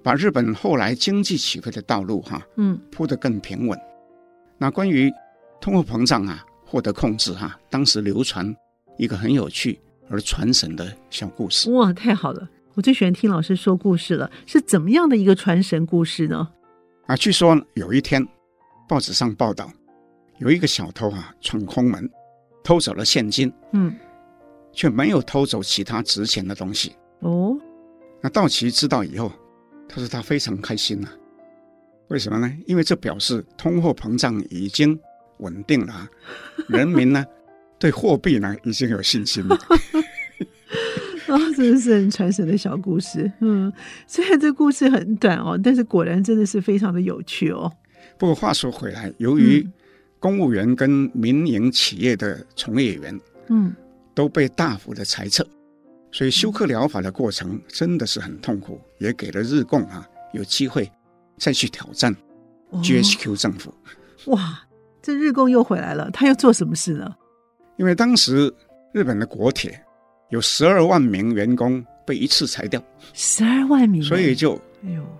[0.02, 3.78] 把日本后来经济起飞的道路哈，嗯，铺得更平稳。
[4.56, 5.12] 那关于
[5.60, 8.54] 通货膨胀啊获得控制哈，当时流传
[8.96, 9.78] 一个很有趣
[10.10, 11.70] 而传神的小故事。
[11.72, 12.48] 哇，太好了！
[12.74, 14.30] 我最喜欢听老师说故事了。
[14.46, 16.48] 是怎么样的一个传神故事呢？
[17.06, 18.26] 啊，据说有一天，
[18.88, 19.70] 报纸上报道，
[20.38, 22.08] 有一个小偷啊闯空门，
[22.62, 23.94] 偷走了现金，嗯，
[24.72, 26.92] 却没有偷走其他值钱的东西。
[27.20, 27.56] 哦，
[28.20, 29.32] 那道奇知道以后，
[29.88, 31.14] 他说他非常开心呐、啊。
[32.08, 32.50] 为什么呢？
[32.66, 34.98] 因为这表示通货膨胀已经
[35.38, 36.08] 稳定了，
[36.68, 37.24] 人民呢
[37.78, 39.54] 对货币呢已经有信心了。
[39.56, 39.68] 啊、
[41.28, 43.30] 哦，真的是很传神的小故事。
[43.40, 43.72] 嗯，
[44.06, 47.70] 虽然这故事很短哦，但是果然真的是非常的有趣哦。
[48.16, 49.66] 不过话说回来，由于
[50.18, 53.74] 公务员跟民营企业的从业员，嗯，
[54.14, 55.46] 都被大幅的裁撤，
[56.10, 60.90] 所以休克疗法的过程真的是很痛苦，也给了日共啊有机会
[61.38, 62.14] 再去挑战
[62.72, 63.70] GHQ 政府。
[64.26, 64.60] 哦、哇，
[65.02, 67.14] 这日共又回来了，他又做什么事呢？
[67.76, 68.52] 因为当时
[68.92, 69.82] 日本的国铁。
[70.30, 72.78] 有十二万名员工被一次裁掉，
[73.14, 74.60] 十二万名，所以就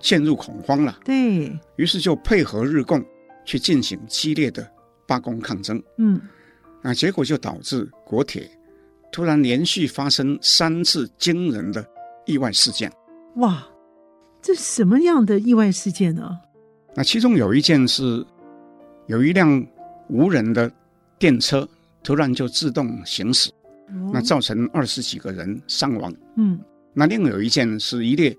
[0.00, 0.98] 陷入恐慌了。
[1.02, 3.02] 对，于是就配合日共
[3.46, 4.70] 去进行激烈的
[5.06, 5.82] 罢工抗争。
[5.96, 6.20] 嗯，
[6.82, 8.50] 那结果就导致国铁
[9.10, 11.82] 突然连续发生三次惊人的
[12.26, 12.92] 意外事件。
[13.38, 13.66] 哇，
[14.40, 16.38] 这什么样的意外事件呢？
[16.94, 18.24] 那其中有一件是
[19.06, 19.66] 有一辆
[20.08, 20.70] 无人的
[21.18, 21.68] 电车
[22.04, 23.50] 突然就自动行驶。
[24.12, 26.14] 那造成二十几个人伤亡。
[26.36, 26.60] 嗯，
[26.92, 28.36] 那另有一件是一列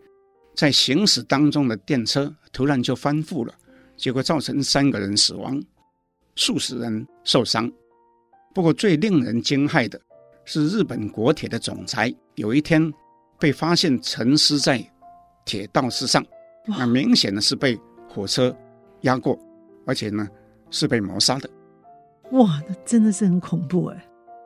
[0.56, 3.52] 在行驶当中的电车突然就翻覆了，
[3.98, 5.60] 结果造成三个人死亡，
[6.36, 7.68] 数十人受伤。
[8.54, 10.00] 不过最令人惊骇的
[10.46, 12.94] 是，日本国铁的总裁有一天
[13.40, 14.84] 被发现沉尸在
[15.46, 16.24] 铁道之上，
[16.66, 18.56] 那明显的是被火车
[19.02, 19.40] 压过，
[19.86, 20.28] 而且呢
[20.70, 21.50] 是被谋杀的。
[22.32, 24.06] 哇，那真的是很恐怖哎。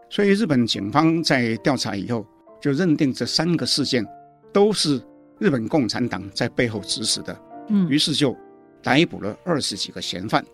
[0.10, 2.26] 所以日本警方在调查以后，
[2.62, 4.06] 就认定这三个事件
[4.54, 5.02] 都是
[5.40, 7.38] 日本共产党在背后指使的。
[7.70, 8.38] 嗯，于是就
[8.82, 10.46] 逮捕了二十几个嫌犯。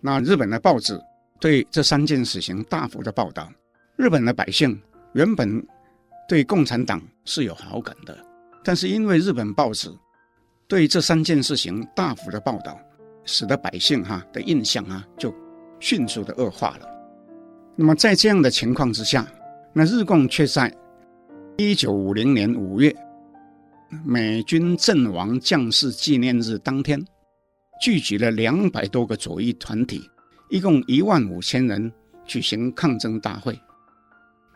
[0.00, 1.00] 那日本的报纸
[1.38, 3.48] 对这三件事情大幅的报道。
[3.96, 4.80] 日本的百姓
[5.14, 5.64] 原本
[6.28, 8.16] 对共产党是有好感的，
[8.64, 9.88] 但是因为日本报纸
[10.68, 12.78] 对这三件事情大幅的报道，
[13.24, 15.34] 使得百姓哈的印象啊就
[15.78, 16.88] 迅速的恶化了。
[17.76, 19.26] 那么在这样的情况之下，
[19.72, 20.74] 那日共却在
[21.56, 22.94] 一九五零年五月
[24.04, 27.00] 美军阵亡将士纪念日当天，
[27.80, 30.02] 聚集了两百多个左翼团体，
[30.50, 31.92] 一共一万五千人
[32.24, 33.56] 举行抗争大会。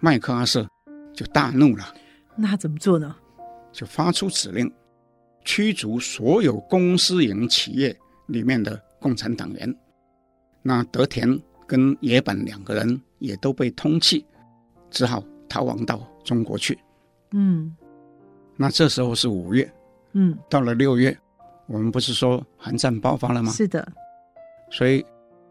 [0.00, 0.66] 麦克阿瑟
[1.20, 1.94] 就大怒了，
[2.34, 3.14] 那他怎么做呢？
[3.70, 4.72] 就发出指令，
[5.44, 7.94] 驱逐所有公私营企业
[8.28, 9.76] 里面的共产党员。
[10.62, 12.98] 那德田跟野坂两个人。
[13.20, 14.24] 也都被通缉，
[14.90, 16.78] 只好逃亡到中国去。
[17.32, 17.76] 嗯，
[18.56, 19.70] 那这时候是五月，
[20.12, 21.14] 嗯，到了六月，
[21.66, 23.52] 我们不是说韩战爆发了吗？
[23.52, 23.86] 是的，
[24.70, 25.04] 所以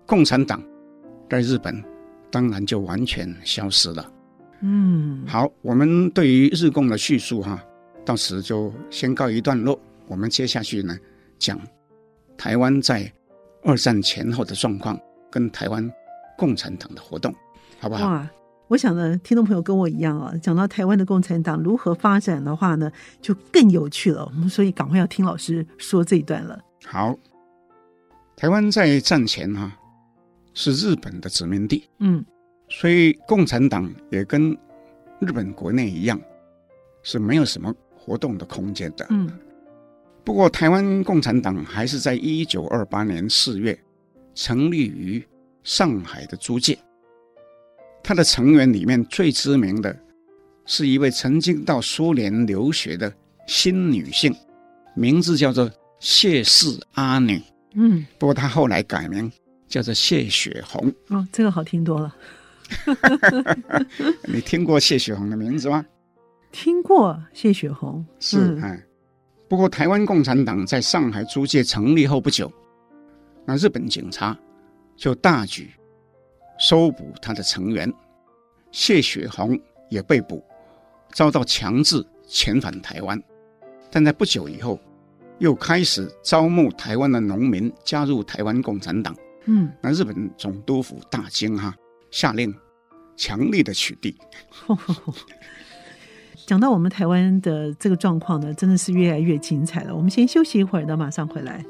[0.07, 0.59] 共产党
[1.29, 1.79] 在日本
[2.31, 4.11] 当然就完全消失了。
[4.61, 7.63] 嗯，好，我们对于日共的叙述哈，
[8.05, 9.79] 到此就先告一段落。
[10.07, 10.97] 我们接下去呢，
[11.37, 11.59] 讲
[12.37, 13.11] 台湾在
[13.63, 14.99] 二战前后的状况，
[15.31, 15.89] 跟台湾
[16.37, 17.33] 共产党的活动。
[17.79, 18.09] 好不好？
[18.09, 18.29] 哇，
[18.67, 22.91] 我想呢，听众朋友跟我一样啊，讲到台湾的共产党如何发展的话呢，
[23.21, 24.25] 就更有趣了。
[24.25, 26.59] 我们所以赶快要听老师说这一段了。
[26.85, 27.17] 好，
[28.35, 29.77] 台湾在战前哈、啊、
[30.53, 32.25] 是日本的殖民地，嗯，
[32.69, 34.51] 所以共产党也跟
[35.19, 36.19] 日本国内一样
[37.03, 39.29] 是没有什么活动的空间的，嗯。
[40.23, 43.77] 不过台湾共产党还是在一九二八年四月
[44.35, 45.25] 成立于
[45.63, 46.77] 上海的租界。
[48.03, 49.97] 他的成员里面最知名的，
[50.65, 53.11] 是一位曾经到苏联留学的
[53.47, 54.33] 新女性，
[54.93, 57.41] 名字叫做谢氏阿女。
[57.73, 59.31] 嗯，不过她后来改名
[59.67, 60.93] 叫做谢雪红。
[61.07, 62.15] 哦，这个好听多了。
[64.25, 65.85] 你听过谢雪红的名字吗？
[66.51, 68.83] 听过谢雪红，是哎、嗯。
[69.47, 72.51] 不过台湾共产党在上海租界成立后不久，
[73.45, 74.37] 那日本警察
[74.95, 75.71] 就大举。
[76.61, 77.89] 搜捕他的成员，
[78.69, 79.57] 谢雪红
[79.89, 80.43] 也被捕，
[81.13, 83.17] 遭到强制遣返台湾。
[83.89, 84.77] 但在不久以后，
[85.37, 89.15] 又开始招募台湾的农民加入台湾共产党。
[89.45, 91.73] 嗯，那日本总督府大惊哈，
[92.11, 92.53] 下令
[93.15, 94.15] 强力的取缔。
[96.45, 99.95] 讲到我们台湾的这个状况呢，真的是越来越精彩了。
[99.95, 101.63] 我们先休息一会儿，呢马上回来。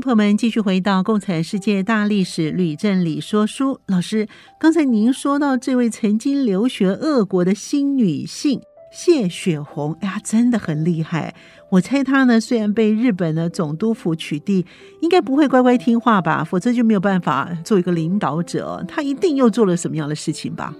[0.00, 3.74] 朋友们继续回到《共产世界大历史吕正理说书》。
[3.86, 4.26] 老师，
[4.58, 11.34] 刚才您说到这位曾经留学俄国的新女性谢雪红，哎呀，真的很厉害。
[11.70, 14.64] 我猜她呢，虽然被日本的总督府取缔，
[15.02, 16.42] 应该不会乖乖听话吧？
[16.42, 18.82] 否则就没有办法做一个领导者。
[18.88, 20.74] 她一定又做了什么样的事情吧？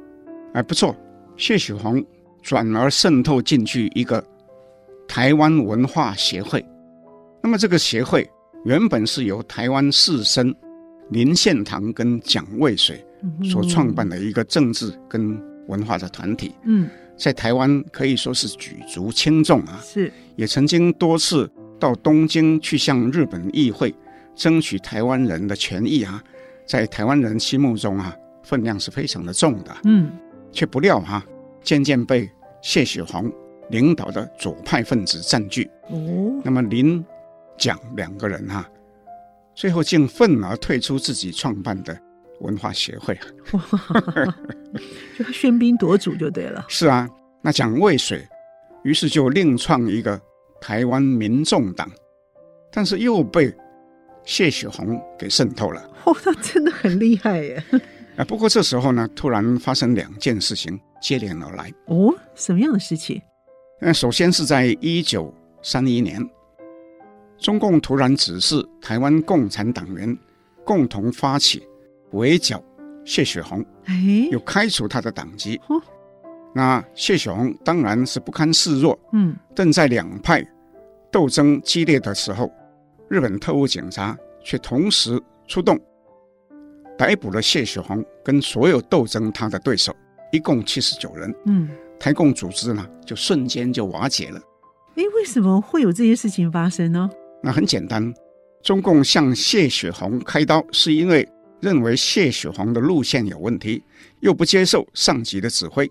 [0.54, 0.96] 哎，不错，
[1.36, 2.02] 谢雪红
[2.42, 4.24] 转而渗透进去一个
[5.06, 6.64] 台湾文化协会。
[7.42, 8.26] 那么这个协会。
[8.64, 10.54] 原本是由台湾士绅
[11.10, 13.02] 林献堂跟蒋渭水
[13.50, 16.52] 所创办的一个政治跟文化的团体。
[16.64, 19.80] 嗯，在台湾可以说是举足轻重啊。
[19.82, 23.94] 是，也曾经多次到东京去向日本议会
[24.34, 26.22] 争取台湾人的权益啊，
[26.66, 29.74] 在台湾人心目中啊，分量是非常的重的。
[29.84, 30.10] 嗯，
[30.52, 31.26] 却不料哈、啊，
[31.62, 32.30] 渐渐被
[32.60, 33.32] 谢雪红
[33.70, 35.64] 领导的左派分子占据。
[35.88, 37.02] 哦，那么林。
[37.60, 38.70] 讲两个人哈、啊，
[39.54, 41.96] 最后竟愤而退出自己创办的
[42.40, 43.16] 文化协会，
[45.18, 46.64] 就喧宾夺主就对了。
[46.70, 47.06] 是啊，
[47.42, 48.26] 那蒋渭水
[48.82, 50.18] 于是就另创一个
[50.58, 51.88] 台湾民众党，
[52.72, 53.54] 但是又被
[54.24, 55.86] 谢雪红给渗透了。
[56.06, 57.62] 哇，他真的很厉害耶！
[58.16, 61.70] 啊，不过这时候呢，突然发生两件事情接连而来。
[61.88, 63.20] 哦，什么样的事情？
[63.82, 66.26] 那首先是在一九三一年。
[67.40, 70.16] 中共突然指示台湾共产党员
[70.64, 71.66] 共同发起
[72.12, 72.62] 围剿
[73.04, 75.58] 谢雪红，哎又开除他的党籍。
[76.54, 80.46] 那谢雪红当然是不堪示弱，嗯，正在两派
[81.10, 82.52] 斗争激烈的时候，
[83.08, 85.80] 日本特务警察却同时出动，
[86.98, 89.94] 逮捕了谢雪红跟所有斗争他的对手，
[90.30, 91.34] 一共七十九人。
[91.46, 94.40] 嗯，台共组织呢就瞬间就瓦解了。
[94.96, 97.08] 哎，为什么会有这些事情发生呢？
[97.42, 98.12] 那很简单，
[98.62, 101.26] 中共向谢雪红开刀，是因为
[101.60, 103.82] 认为谢雪红的路线有问题，
[104.20, 105.90] 又不接受上级的指挥。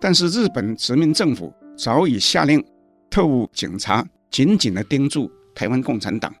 [0.00, 2.62] 但是日本殖民政府早已下令
[3.08, 6.34] 特务警察紧紧地盯住台湾共产党，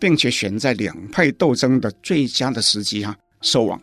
[0.00, 3.78] 并且选在两派斗争的最佳的时机啊收网。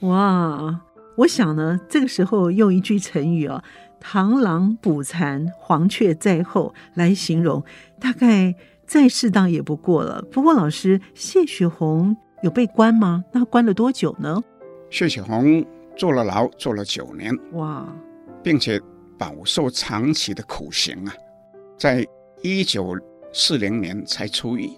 [0.00, 0.78] 哇，
[1.16, 3.64] 我想呢，这个时候用一句成语啊
[4.04, 7.64] ，“螳螂捕蝉，黄雀在后”来形容，
[7.98, 8.54] 大概。
[8.88, 10.22] 再适当也不过了。
[10.32, 13.22] 不过，老师谢雪红有被关吗？
[13.30, 14.42] 那关了多久呢？
[14.90, 15.64] 谢雪红
[15.94, 17.86] 坐了牢，坐了九年，哇，
[18.42, 18.80] 并且
[19.18, 21.12] 饱受长期的苦刑啊，
[21.76, 22.06] 在
[22.42, 22.96] 一九
[23.32, 24.70] 四零年才出狱。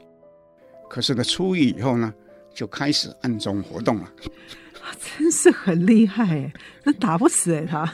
[0.88, 2.12] 可是呢，出狱以后呢，
[2.52, 4.12] 就开始暗中活动了。
[5.18, 6.52] 真是很厉害哎，
[6.82, 7.84] 那打不死哎他，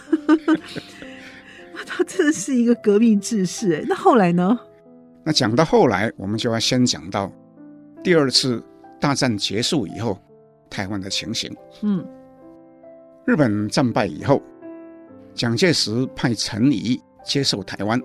[1.85, 3.85] 他真的是一个革命志士哎。
[3.87, 4.59] 那后来呢？
[5.27, 7.29] 那讲到后来，我们就要先讲到
[8.05, 8.63] 第二次
[9.01, 10.17] 大战结束以后，
[10.71, 11.53] 台湾的情形。
[11.83, 12.07] 嗯，
[13.25, 14.41] 日本战败以后，
[15.35, 18.01] 蒋介石派陈仪接受台湾。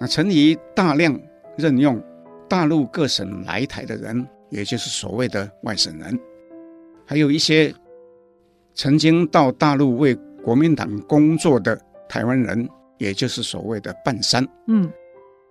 [0.00, 1.16] 那陈仪大量
[1.56, 2.02] 任用
[2.48, 6.18] 大陆各省来台的人，也就是所谓的外省人，
[7.06, 7.72] 还有一些
[8.74, 14.44] 曾经到大陆为国民党工作的台湾人，也就是所谓的半山。
[14.66, 14.90] 嗯。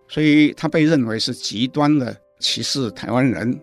[0.09, 3.57] 所以他被认为是极端的歧视台湾人，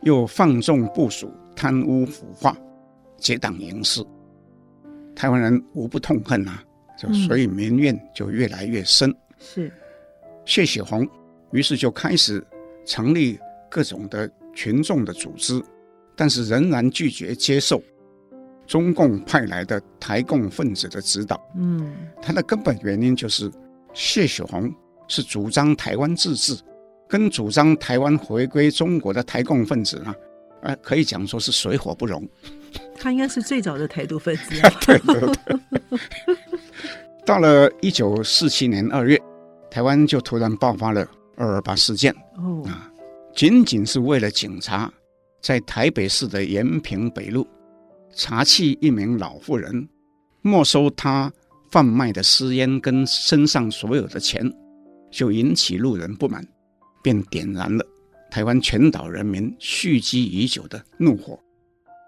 [0.00, 2.56] 又放纵部署贪污腐化，
[3.18, 4.04] 结党营私，
[5.14, 6.64] 台湾人无不痛恨啊！
[6.98, 9.10] 就所以民怨就越来越深。
[9.10, 9.72] 嗯、是
[10.46, 11.06] 谢雪红，
[11.50, 12.42] 于是就开始
[12.86, 13.38] 成立
[13.70, 15.62] 各种的群众的组织，
[16.16, 17.82] 但是仍然拒绝接受
[18.66, 21.38] 中共派来的台共分子的指导。
[21.54, 23.50] 嗯，他的根本原因就是
[23.92, 24.72] 谢雪红。
[25.12, 26.56] 是主张台湾自治，
[27.06, 30.14] 跟主张台湾回归中国的台共分子呢，
[30.62, 32.26] 呃，可以讲说是水火不容。
[32.96, 34.70] 他应该是最早的台独分子啊。
[34.86, 35.98] 对 对对。
[37.26, 39.20] 到了一九四七年二月，
[39.70, 41.06] 台湾就突然爆发了
[41.36, 42.10] 二二八事件。
[42.38, 42.64] 哦。
[42.66, 42.90] 啊，
[43.36, 44.90] 仅仅是为了警察
[45.42, 47.46] 在台北市的延平北路
[48.14, 49.86] 查缉一名老妇人，
[50.40, 51.30] 没收她
[51.70, 54.50] 贩卖的私烟跟身上所有的钱。
[55.12, 56.44] 就引起路人不满，
[57.02, 57.86] 便点燃了
[58.30, 61.38] 台湾全岛人民蓄积已久的怒火，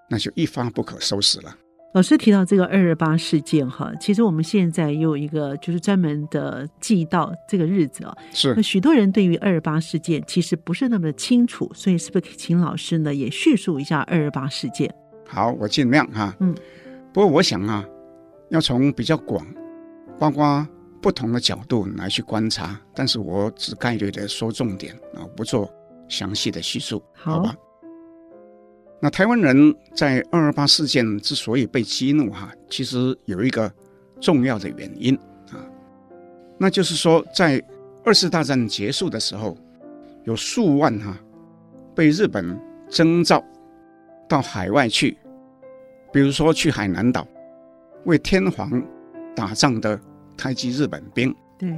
[0.09, 1.55] 那就一发不可收拾了。
[1.92, 8.52] 老师提到这个二二八事件哈，其实我们现在有一个就是专门的记到这个日子啊，是。
[8.57, 14.92] 那许多人对于二二八事件其实不是那么的清楚，所以是不是请老师呢也叙述一下二二八事件？
[15.28, 16.34] 好，我尽量哈。
[16.40, 16.52] 嗯。
[17.12, 17.84] 不过我想啊，
[18.48, 19.46] 要从比较广，
[20.18, 20.66] 包括。
[21.05, 25.70] 不同的角度来去观察，但是我只概略的说重点啊，不做
[26.09, 27.55] 详细的叙述，好，好吧？
[29.02, 33.70] 那台湾人在二二八事件之所以被激怒，哈，其实有一个
[34.18, 35.14] 重要的原因
[35.50, 35.61] 啊，
[36.57, 37.62] 那就是说，在
[38.02, 39.55] 二次大战结束的时候，
[40.24, 41.14] 有数万哈
[41.94, 43.44] 被日本征召
[44.26, 45.18] 到海外去，
[46.14, 47.28] 比如说去海南岛
[48.07, 48.82] 为天皇
[49.36, 50.00] 打仗的
[50.37, 51.35] 台籍日本兵。
[51.59, 51.76] 对，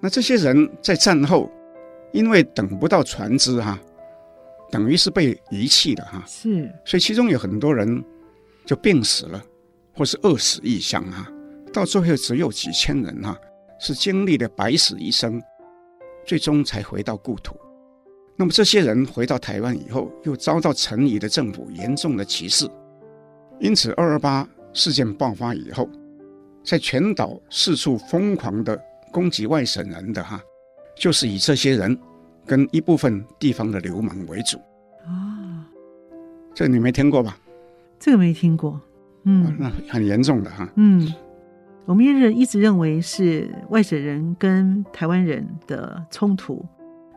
[0.00, 1.50] 那这些人在战后，
[2.12, 3.78] 因为等不到船只哈。
[4.70, 8.02] 等于是被遗弃的哈，是，所以其中有很多人
[8.64, 9.40] 就病死了，
[9.94, 11.30] 或是饿死异乡哈，
[11.72, 13.38] 到最后只有几千人哈，
[13.78, 15.40] 是经历了百死一生，
[16.26, 17.54] 最终才回到故土。
[18.34, 22.68] 那么这些人回到台湾以后，又遭到陈仪的政府严重的歧视，
[23.60, 25.88] 因此二二八事件爆发以后，
[26.64, 28.80] 在全岛四处疯狂的
[29.12, 30.42] 攻击外省人的哈，
[30.96, 31.96] 就是以这些人。
[32.46, 34.58] 跟一部分地方的流氓为主
[35.06, 35.64] 啊，
[36.54, 37.38] 这你没听过吧？
[37.98, 38.78] 这个没听过，
[39.22, 40.70] 嗯，哦、那很严重的哈。
[40.76, 41.10] 嗯，
[41.86, 46.62] 我们一直一直认为是外省人跟台湾人的冲突，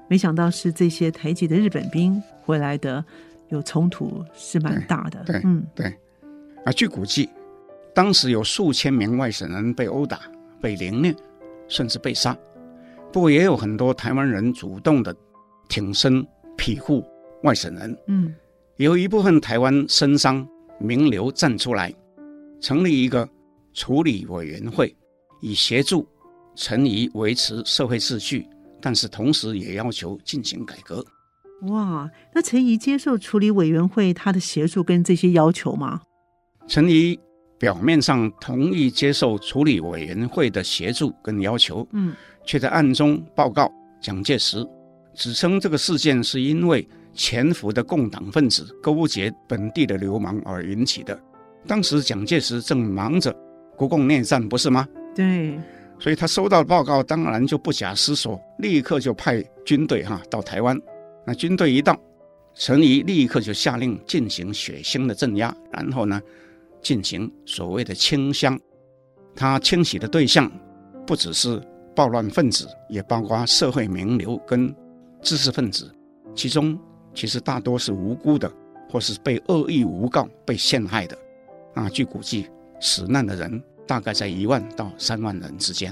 [0.07, 3.03] 没想到是这些台籍的日本兵回来的，
[3.49, 5.21] 有冲突是蛮大的。
[5.25, 5.93] 对，嗯，对。
[6.63, 7.29] 啊，据估计，
[7.97, 10.19] 当时有数千名外省人被殴打、
[10.61, 11.15] 被凌虐，
[11.67, 12.37] 甚至被杀。
[13.11, 15.15] 不过也有很多台湾人主动的
[15.67, 16.23] 挺身
[16.55, 17.03] 庇护
[17.41, 18.35] 外省人，嗯，
[18.75, 20.47] 有一部分台湾绅商
[20.79, 21.91] 名流站出来，
[22.61, 23.27] 成立一个
[23.73, 24.95] 处理委员会，
[25.41, 26.07] 以协助
[26.55, 28.47] 陈仪维持社会秩序，
[28.79, 31.03] 但是同时也要求进行改革。
[31.63, 36.03] 哇，那陈仪接受处理委员会他的协助跟这些要求吗？
[36.67, 37.19] 陈仪
[37.59, 42.13] 表面上同意接受处理委员会的协助跟要求，嗯。
[42.45, 44.65] 却在暗中报告蒋介石，
[45.13, 51.19] 指称这个事件是因为潜伏的共党分子勾结本地的流氓而引起的。
[51.67, 53.35] 当时蒋介石正忙着
[53.75, 54.87] 国共内战，不是吗？
[55.13, 55.59] 对，
[55.99, 60.79] 所以他收到报告，当然就不假思索，立刻就派军队哈到台湾。
[61.25, 61.99] 那军队一到，
[62.53, 66.21] 陈仪立刻就下令进行血腥的镇压，然后呢，
[66.87, 68.57] 进行所谓的清乡。
[69.35, 70.49] 他清洗的对象
[71.05, 71.61] 不只是。
[71.97, 74.71] 暴乱分子也包括社会名流跟
[75.19, 75.91] 知识分子，
[76.35, 76.77] 其中
[77.11, 78.47] 其实大多是无辜的，
[78.87, 81.17] 或是被恶意诬告、被陷害的。
[81.73, 85.91] 啊，据估计，死难的人大概在一万到三万人之间。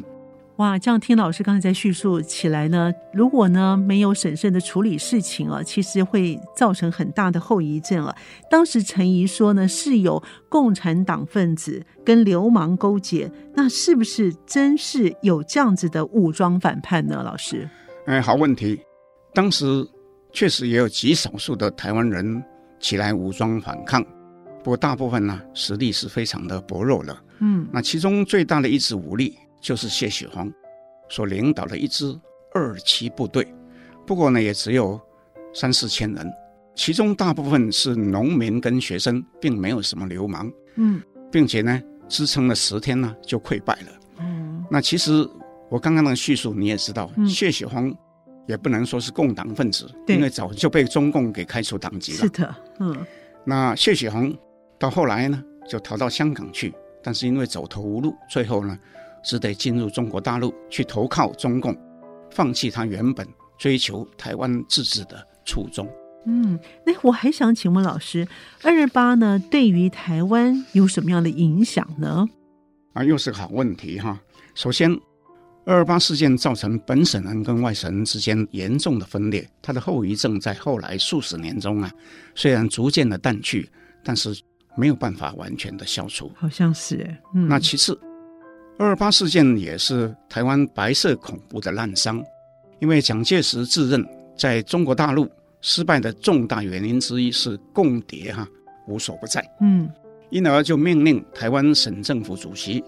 [0.58, 8.16] 哇，这样听老师刚才在叙述起来呢，如果呢没有审慎的处理事情啊，其实会造成很大的后遗症啊。
[8.50, 17.22] 当时陈仪说呢，是有共产党分子跟流氓勾结，那是不是真是有这样子的武装反叛呢？
[17.22, 17.70] 老师，
[18.06, 18.80] 哎，好问题。
[19.34, 19.86] 当时
[20.32, 22.42] 确实也有极少数的台湾人
[22.80, 24.02] 起来武装反抗，
[24.64, 27.18] 不过大部分呢实力是非常的薄弱的。
[27.40, 29.38] 嗯，那其中最大的一支武力。
[29.66, 30.54] 就是谢雪红
[31.10, 32.16] 所领导的一支
[32.54, 33.52] 二期部队，
[34.06, 35.02] 不过呢，也只有
[35.56, 36.32] 三四千人，
[36.76, 40.52] 其中大部分是农民跟学生，并没有什么流氓。
[40.76, 41.02] 嗯，
[41.32, 43.88] 并且呢，支撑了十天呢，就溃败了。
[44.20, 45.28] 嗯，那其实
[45.68, 47.92] 我刚刚的叙述你也知道，嗯、谢雪红
[48.48, 52.18] 也不能说是共党分子，因为早就被中共给开除党籍了。
[52.20, 52.96] 是的，嗯，
[53.44, 54.32] 那谢雪红
[54.78, 58.78] 到后来呢，就逃到香港去，但是因为走投无路，最后呢。
[59.26, 61.76] 只得进入中国大陆去投靠中共，
[62.30, 65.90] 放弃他原本追求台湾自治的初衷。
[66.28, 68.28] 嗯，那我还想请问老师，
[68.64, 72.26] 二二八呢，对于台湾有什么样的影响呢？
[72.94, 74.20] 啊，又是个好问题哈。
[74.56, 74.92] 首先，
[75.66, 81.92] 二二八事件造成本省人跟外省人之间严重的分裂，它的后遗症在后来数十年中啊，
[82.34, 83.70] 虽然逐渐的淡去，
[84.04, 84.36] 但是
[84.76, 86.32] 没有办法完全的消除。
[86.36, 88.00] 好像是，嗯，那其次。
[88.78, 92.22] 二二八事件也是台湾白色恐怖的滥觞，
[92.80, 94.06] 因为蒋介石自认
[94.38, 95.30] 在中国大陆
[95.62, 98.46] 失败的重大原因之一是共谍哈
[98.86, 99.90] 无所不在，嗯，
[100.30, 102.84] 因而就命令台湾省政府主席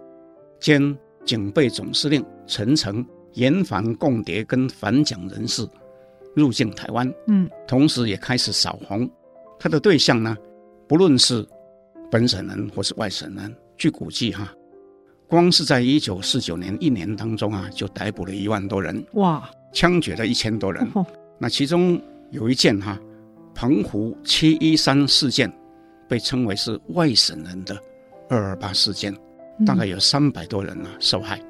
[0.59, 5.65] 兼警备总司令陈诚严防共谍跟反蒋人士
[6.35, 9.09] 入境台湾，嗯，同时也开始扫红
[9.57, 10.35] 他的对象呢，
[10.85, 11.47] 不论是
[12.11, 14.53] 本省人或是外省人，据估计哈。
[15.27, 20.87] 光是在一九四九年一年当中啊，就逮捕了一万多人，哇，枪决了一千多人。
[20.93, 21.05] 哦、
[21.37, 22.01] 那其中
[22.31, 22.97] 有一件哈，
[23.53, 25.51] 澎湖七一三事件，
[26.07, 27.77] 被称为是外省人的
[28.29, 29.13] 二二八事件，
[29.65, 31.41] 大概有三百多人啊受害，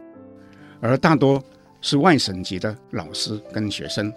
[0.82, 1.42] 而大多
[1.82, 4.12] 是外省籍的老师跟学生，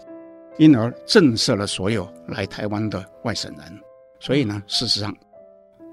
[0.57, 3.81] 因而震慑了所有来台湾的外省人。
[4.21, 5.15] 所以呢，事实上，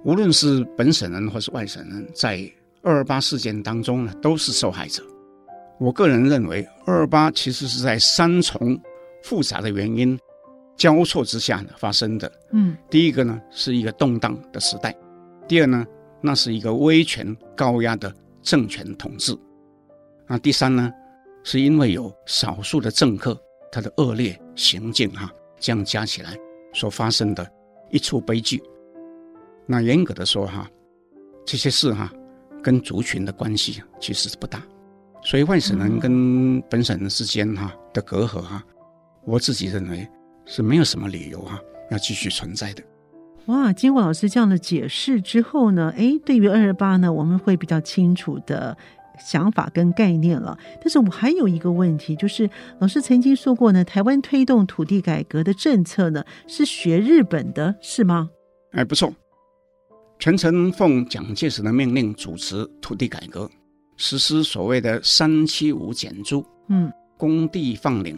[0.06, 2.50] 无论是本省人或是外省人，在
[2.88, 5.04] 二二八事件当中呢，都是受害者。
[5.78, 8.80] 我个人认为，二二八其实是在三重
[9.24, 10.18] 复杂的原因
[10.78, 12.32] 交错之下呢发生的。
[12.54, 14.96] 嗯，第一个呢是一个动荡的时代，
[15.50, 15.86] 第二呢，
[16.22, 18.12] 那是一个威权高压的
[18.42, 19.38] 政权统治。
[20.26, 20.90] 那第三呢，
[21.44, 23.38] 是因为有少数的政客
[23.70, 25.30] 他的恶劣行径哈，
[25.60, 26.38] 这样加起来
[26.74, 27.46] 所发生的
[27.92, 28.64] 一出悲剧。
[29.66, 30.70] 那严格的说哈，
[31.46, 32.10] 这些事哈
[32.68, 34.62] 跟族群的关系其实是不大。
[35.24, 38.62] 所以外省人跟本省人之间哈的隔阂哈，
[39.24, 40.06] 我自己认为
[40.46, 41.58] 是没有什么理由哈
[41.92, 42.84] 要继续存在的。
[43.46, 48.78] 哇，经过老师这样的解释之后呢，诶，对于二二八呢，我们会比较清楚的
[49.18, 50.58] 想法跟概念了。
[50.82, 52.50] 但是我还有一个问题，就是
[52.80, 58.30] 老师曾经说过呢，台湾推动土地改革的政策呢是学日本的，是吗？
[58.74, 59.14] 哎，不错，
[60.20, 63.50] 全程奉蒋介石的命令主持土地改革。
[63.98, 68.18] 实施所谓的“三七五减租”，嗯，公地放领，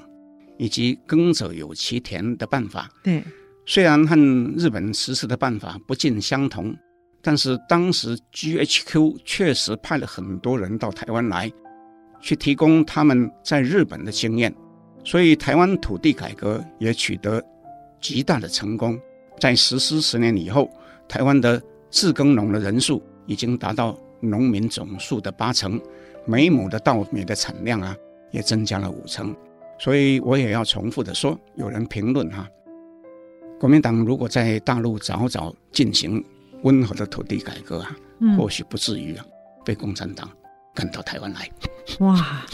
[0.57, 2.89] 以及耕者有其田的办法。
[3.01, 3.23] 对，
[3.65, 4.15] 虽然和
[4.57, 6.75] 日本实施的办法不尽相同，
[7.21, 11.49] 但是当时 GHQ 确实派了很多人到台湾来，
[12.19, 14.53] 去提供他们在日本的经验，
[15.05, 17.41] 所以台湾土地改革也取得
[18.01, 18.99] 极大的成功。
[19.39, 20.69] 在实施十年以后，
[21.07, 23.97] 台湾的自耕农的人数已经达到。
[24.21, 25.79] 农民总数的八成，
[26.25, 27.95] 每亩的稻米的产量啊，
[28.31, 29.33] 也增加了五成。
[29.79, 32.45] 所以我也要重复的说，有人评论哈，
[33.57, 36.21] 国民党如果在大陆早早进行
[36.63, 39.25] 温和的土地改革啊，嗯、或许不至于啊
[39.63, 40.29] 被共产党
[40.75, 41.49] 赶到台湾来。
[41.99, 42.45] 哇！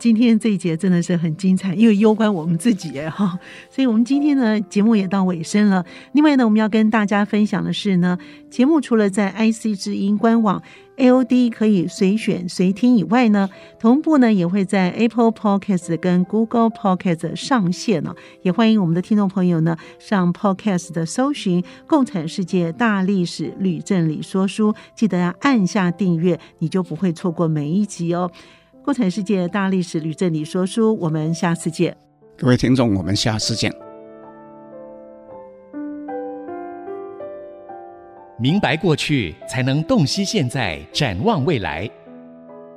[0.00, 3.38] 今天这一节真的是很精彩，因为攸关我们自己哎哈，
[3.70, 5.84] 所以我们今天呢节目也到尾声了。
[6.12, 10.62] 另外呢，我们要跟大家分享的是呢，节目除了在 IC 之音官网
[10.96, 18.16] AOD 可以随选随听以外呢，同步呢也会在 Apple Podcast 跟 Google Podcast 上线了。
[18.40, 28.30] 也欢迎我们的听众朋友呢上 Podcast 的搜寻《共产世界大历史吕正理说书》，记得要按下订阅，你就不会错过每一集哦。
[28.82, 31.94] 共产世界大历史吕正理说书，我们下次见。
[32.36, 33.70] 各位听众，我们下次见。
[38.38, 41.88] 明白过去，才能洞悉现在，展望未来。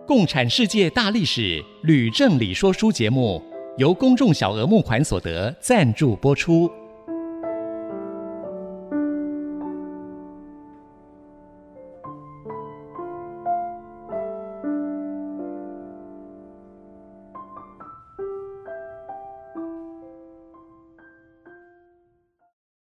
[0.05, 3.41] 共产世界大历史吕正理说书节目，
[3.77, 6.69] 由公众小额募款所得赞助播出。